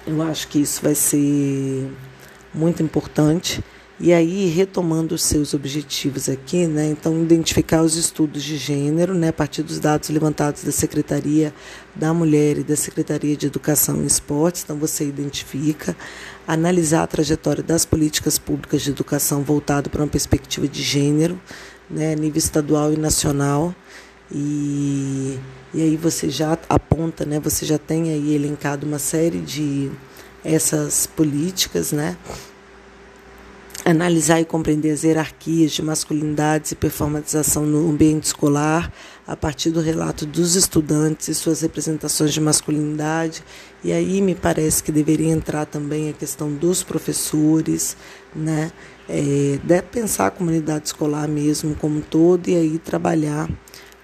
eu 0.06 0.22
acho 0.22 0.48
que 0.48 0.60
isso 0.60 0.82
vai 0.82 0.96
ser 0.96 1.90
muito 2.54 2.84
importante. 2.84 3.64
E 4.00 4.14
aí, 4.14 4.48
retomando 4.50 5.16
os 5.16 5.24
seus 5.24 5.56
objetivos 5.56 6.30
aqui, 6.30 6.68
né? 6.68 6.86
Então, 6.86 7.20
identificar 7.20 7.82
os 7.82 7.96
estudos 7.96 8.44
de 8.44 8.56
gênero, 8.56 9.16
né? 9.16 9.30
A 9.30 9.34
partir 9.34 9.64
dos 9.64 9.80
dados 9.80 10.10
levantados 10.10 10.64
da 10.64 10.72
Secretaria 10.72 11.52
da 11.96 12.14
Mulher 12.14 12.60
e 12.60 12.64
da 12.64 12.76
Secretaria 12.76 13.36
de 13.36 13.48
Educação 13.48 14.04
e 14.04 14.06
Esportes. 14.06 14.62
Então, 14.64 14.78
você 14.78 15.04
identifica. 15.04 15.98
Analisar 16.48 17.04
a 17.04 17.08
trajetória 17.08 17.64
das 17.64 17.86
políticas 17.86 18.38
públicas 18.38 18.84
de 18.84 18.92
educação 18.92 19.42
voltado 19.42 19.90
para 19.90 20.04
uma 20.04 20.08
perspectiva 20.08 20.68
de 20.68 20.84
gênero, 20.84 21.42
né, 21.90 22.16
nível 22.16 22.38
estadual 22.38 22.94
e 22.94 22.98
nacional. 22.98 23.74
E, 24.32 25.40
e 25.74 25.82
aí 25.82 25.98
você 25.98 26.30
já 26.30 26.58
aponta, 26.70 27.26
né, 27.26 27.40
você 27.40 27.66
já 27.66 27.78
tem 27.78 28.12
aí 28.12 28.34
elencado 28.34 28.86
uma 28.86 29.00
série 29.00 29.40
de 29.40 29.92
essas 30.44 31.06
políticas, 31.06 31.92
né? 31.92 32.18
Analisar 33.86 34.42
e 34.42 34.46
compreender 34.46 34.92
as 34.92 35.04
hierarquias 35.04 35.72
de 35.72 35.82
masculinidades 35.82 36.72
e 36.72 36.76
performatização 36.76 37.66
no 37.66 37.90
ambiente 37.90 38.26
escolar, 38.26 38.92
a 39.26 39.36
partir 39.36 39.72
do 39.72 39.80
relato 39.80 40.26
dos 40.26 40.56
estudantes 40.56 41.30
e 41.30 41.36
suas 41.36 41.62
representações 41.62 42.34
de 42.34 42.42
masculinidade. 42.42 43.44
E 43.84 43.94
aí 43.94 44.22
me 44.22 44.36
parece 44.36 44.84
que 44.84 44.92
deveria 44.92 45.32
entrar 45.32 45.66
também 45.66 46.10
a 46.10 46.14
questão 46.14 46.52
dos 46.54 46.84
professores, 46.84 47.96
né? 48.36 48.72
é, 49.10 49.60
deve 49.64 49.84
pensar 49.84 50.28
a 50.28 50.32
comunidade 50.32 50.88
escolar 50.88 51.28
mesmo 51.28 51.76
como 51.76 52.00
um 52.00 52.02
todo 52.02 52.48
e 52.50 52.56
aí 52.56 52.78
trabalhar 52.78 53.50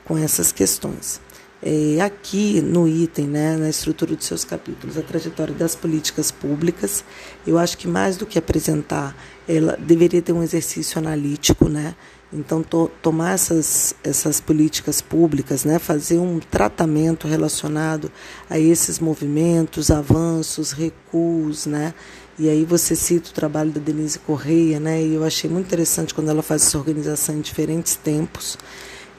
com 0.05 0.17
essas 0.17 0.51
questões. 0.51 1.19
É, 1.65 2.01
aqui 2.01 2.59
no 2.59 2.85
item, 2.85 3.25
né, 3.25 3.55
na 3.55 3.69
estrutura 3.69 4.17
dos 4.17 4.25
seus 4.25 4.43
capítulos, 4.43 4.97
a 4.97 5.01
trajetória 5.01 5.53
das 5.53 5.75
políticas 5.75 6.29
públicas, 6.29 7.05
eu 7.47 7.57
acho 7.57 7.77
que 7.77 7.87
mais 7.87 8.17
do 8.17 8.25
que 8.25 8.37
apresentar, 8.37 9.15
ela 9.47 9.77
deveria 9.79 10.21
ter 10.21 10.33
um 10.33 10.43
exercício 10.43 10.99
analítico, 10.99 11.69
né? 11.69 11.95
Então, 12.33 12.61
to, 12.61 12.91
tomar 13.01 13.33
essas, 13.33 13.95
essas 14.03 14.41
políticas 14.41 15.01
públicas, 15.01 15.63
né, 15.63 15.79
fazer 15.79 16.17
um 16.17 16.39
tratamento 16.39 17.27
relacionado 17.27 18.11
a 18.49 18.59
esses 18.59 18.99
movimentos, 18.99 19.89
avanços, 19.89 20.73
recuos, 20.73 21.65
né, 21.65 21.93
e 22.37 22.49
aí 22.49 22.65
você 22.65 22.95
cita 22.95 23.29
o 23.29 23.33
trabalho 23.33 23.71
da 23.71 23.79
Denise 23.79 24.17
Correia, 24.17 24.79
né? 24.79 25.01
E 25.01 25.13
eu 25.13 25.23
achei 25.23 25.47
muito 25.47 25.67
interessante 25.67 26.15
quando 26.15 26.29
ela 26.29 26.41
faz 26.41 26.65
essa 26.65 26.79
organização 26.79 27.35
em 27.35 27.41
diferentes 27.41 27.95
tempos. 27.95 28.57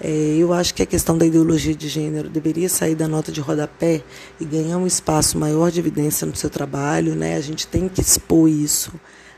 É, 0.01 0.37
eu 0.39 0.53
acho 0.53 0.75
que 0.75 0.83
a 0.83 0.87
questão 0.87 1.17
da 1.17 1.25
ideologia 1.25 1.75
de 1.75 1.89
gênero 1.89 2.29
deveria 2.29 2.69
sair 2.69 2.95
da 2.95 3.07
nota 3.07 3.31
de 3.31 3.41
rodapé 3.41 4.03
e 4.41 4.45
ganhar 4.45 4.77
um 4.79 4.87
espaço 4.87 5.39
maior 5.39 5.71
de 5.71 5.79
evidência 5.79 6.27
no 6.27 6.35
seu 6.35 6.51
trabalho, 6.51 7.15
né? 7.15 7.37
A 7.37 7.41
gente 7.41 7.67
tem 7.67 7.89
que 7.89 8.01
expor 8.01 8.49
isso. 8.49 8.93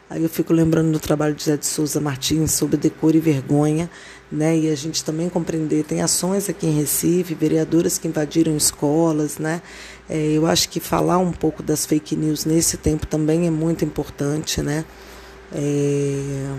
Aí 0.08 0.22
eu 0.22 0.28
fico 0.28 0.52
lembrando 0.52 0.92
do 0.92 1.00
trabalho 1.00 1.34
de 1.34 1.42
Zé 1.42 1.56
de 1.56 1.66
Souza 1.66 2.00
Martins 2.00 2.52
sobre 2.52 2.76
decoro 2.76 3.16
e 3.16 3.20
vergonha, 3.20 3.90
né? 4.30 4.56
E 4.56 4.70
a 4.70 4.74
gente 4.74 5.04
também 5.04 5.28
compreender, 5.28 5.84
tem 5.84 6.00
ações 6.00 6.48
aqui 6.48 6.66
em 6.66 6.78
Recife, 6.78 7.34
vereadoras 7.34 7.98
que 7.98 8.06
invadiram 8.06 8.56
escolas, 8.56 9.38
né? 9.38 9.60
É, 10.08 10.16
eu 10.32 10.46
acho 10.46 10.68
que 10.68 10.78
falar 10.78 11.18
um 11.18 11.32
pouco 11.32 11.62
das 11.62 11.84
fake 11.84 12.14
news 12.14 12.44
nesse 12.44 12.76
tempo 12.76 13.06
também 13.06 13.46
é 13.46 13.50
muito 13.50 13.84
importante, 13.84 14.62
né? 14.62 14.84
É, 15.52 16.54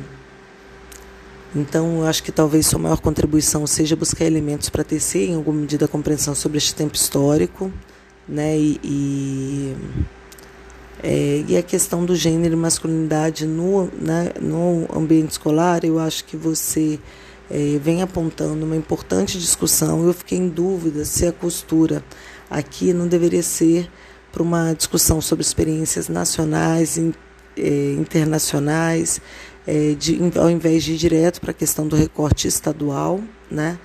então, 1.55 1.99
eu 1.99 2.07
acho 2.07 2.23
que 2.23 2.31
talvez 2.31 2.67
sua 2.67 2.79
maior 2.79 2.99
contribuição 2.99 3.65
seja 3.65 3.95
buscar 3.95 4.25
elementos 4.25 4.69
para 4.69 4.83
tecer, 4.83 5.29
em 5.29 5.35
alguma 5.35 5.61
medida, 5.61 5.85
a 5.85 5.87
compreensão 5.87 6.35
sobre 6.35 6.57
este 6.57 6.75
tempo 6.75 6.95
histórico, 6.95 7.71
né? 8.27 8.57
E, 8.57 8.79
e 8.83 9.75
é, 11.01 11.43
e 11.47 11.55
a 11.55 11.61
questão 11.61 12.03
do 12.05 12.15
gênero 12.15 12.55
e 12.55 12.57
masculinidade 12.57 13.45
no, 13.45 13.85
né, 13.93 14.31
no 14.41 14.87
ambiente 14.95 15.31
escolar, 15.31 15.85
eu 15.85 15.99
acho 15.99 16.25
que 16.25 16.35
você 16.35 16.99
é, 17.51 17.79
vem 17.81 18.01
apontando 18.01 18.65
uma 18.65 18.75
importante 18.75 19.37
discussão. 19.37 20.05
Eu 20.05 20.13
fiquei 20.13 20.37
em 20.37 20.49
dúvida 20.49 21.05
se 21.05 21.27
a 21.27 21.31
costura 21.31 22.03
aqui 22.49 22.93
não 22.93 23.07
deveria 23.07 23.43
ser 23.43 23.89
para 24.31 24.41
uma 24.41 24.73
discussão 24.73 25.21
sobre 25.21 25.43
experiências 25.43 26.09
nacionais, 26.09 26.97
é, 27.55 27.93
internacionais, 27.93 29.21
é, 29.67 29.93
de, 29.93 30.17
ao 30.39 30.49
invés 30.49 30.83
de 30.83 30.93
ir 30.93 30.97
direto 30.97 31.41
para 31.41 31.51
a 31.51 31.53
questão 31.53 31.85
do 31.85 31.95
recorte 31.95 32.47
estadual, 32.47 33.19
né? 33.51 33.77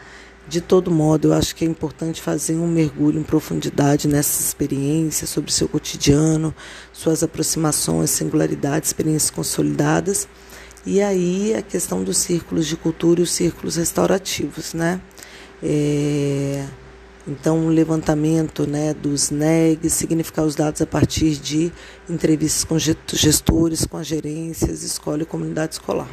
De 0.48 0.60
todo 0.60 0.90
modo, 0.90 1.28
eu 1.28 1.32
acho 1.34 1.54
que 1.54 1.64
é 1.64 1.68
importante 1.68 2.20
fazer 2.20 2.56
um 2.56 2.66
mergulho 2.66 3.18
em 3.18 3.22
profundidade 3.22 4.08
nessas 4.08 4.46
experiências, 4.46 5.30
sobre 5.30 5.52
seu 5.52 5.68
cotidiano, 5.68 6.54
suas 6.92 7.22
aproximações, 7.22 8.10
singularidades, 8.10 8.88
experiências 8.90 9.30
consolidadas. 9.30 10.28
E 10.84 11.00
aí 11.00 11.54
a 11.54 11.62
questão 11.62 12.02
dos 12.02 12.18
círculos 12.18 12.66
de 12.66 12.76
cultura 12.76 13.20
e 13.20 13.22
os 13.22 13.30
círculos 13.30 13.76
restaurativos, 13.76 14.74
né? 14.74 15.00
É, 15.62 16.66
então, 17.26 17.66
o 17.66 17.68
levantamento 17.68 18.66
né, 18.66 18.92
dos 18.92 19.30
NEGs, 19.30 19.92
significar 19.92 20.44
os 20.44 20.56
dados 20.56 20.82
a 20.82 20.86
partir 20.86 21.36
de 21.36 21.72
entrevistas 22.10 22.64
com 22.64 22.76
gestores, 22.78 23.86
com 23.86 23.96
as 23.96 24.06
gerências, 24.06 24.82
escola 24.82 25.22
e 25.22 25.26
comunidade 25.26 25.74
escolar. 25.74 26.08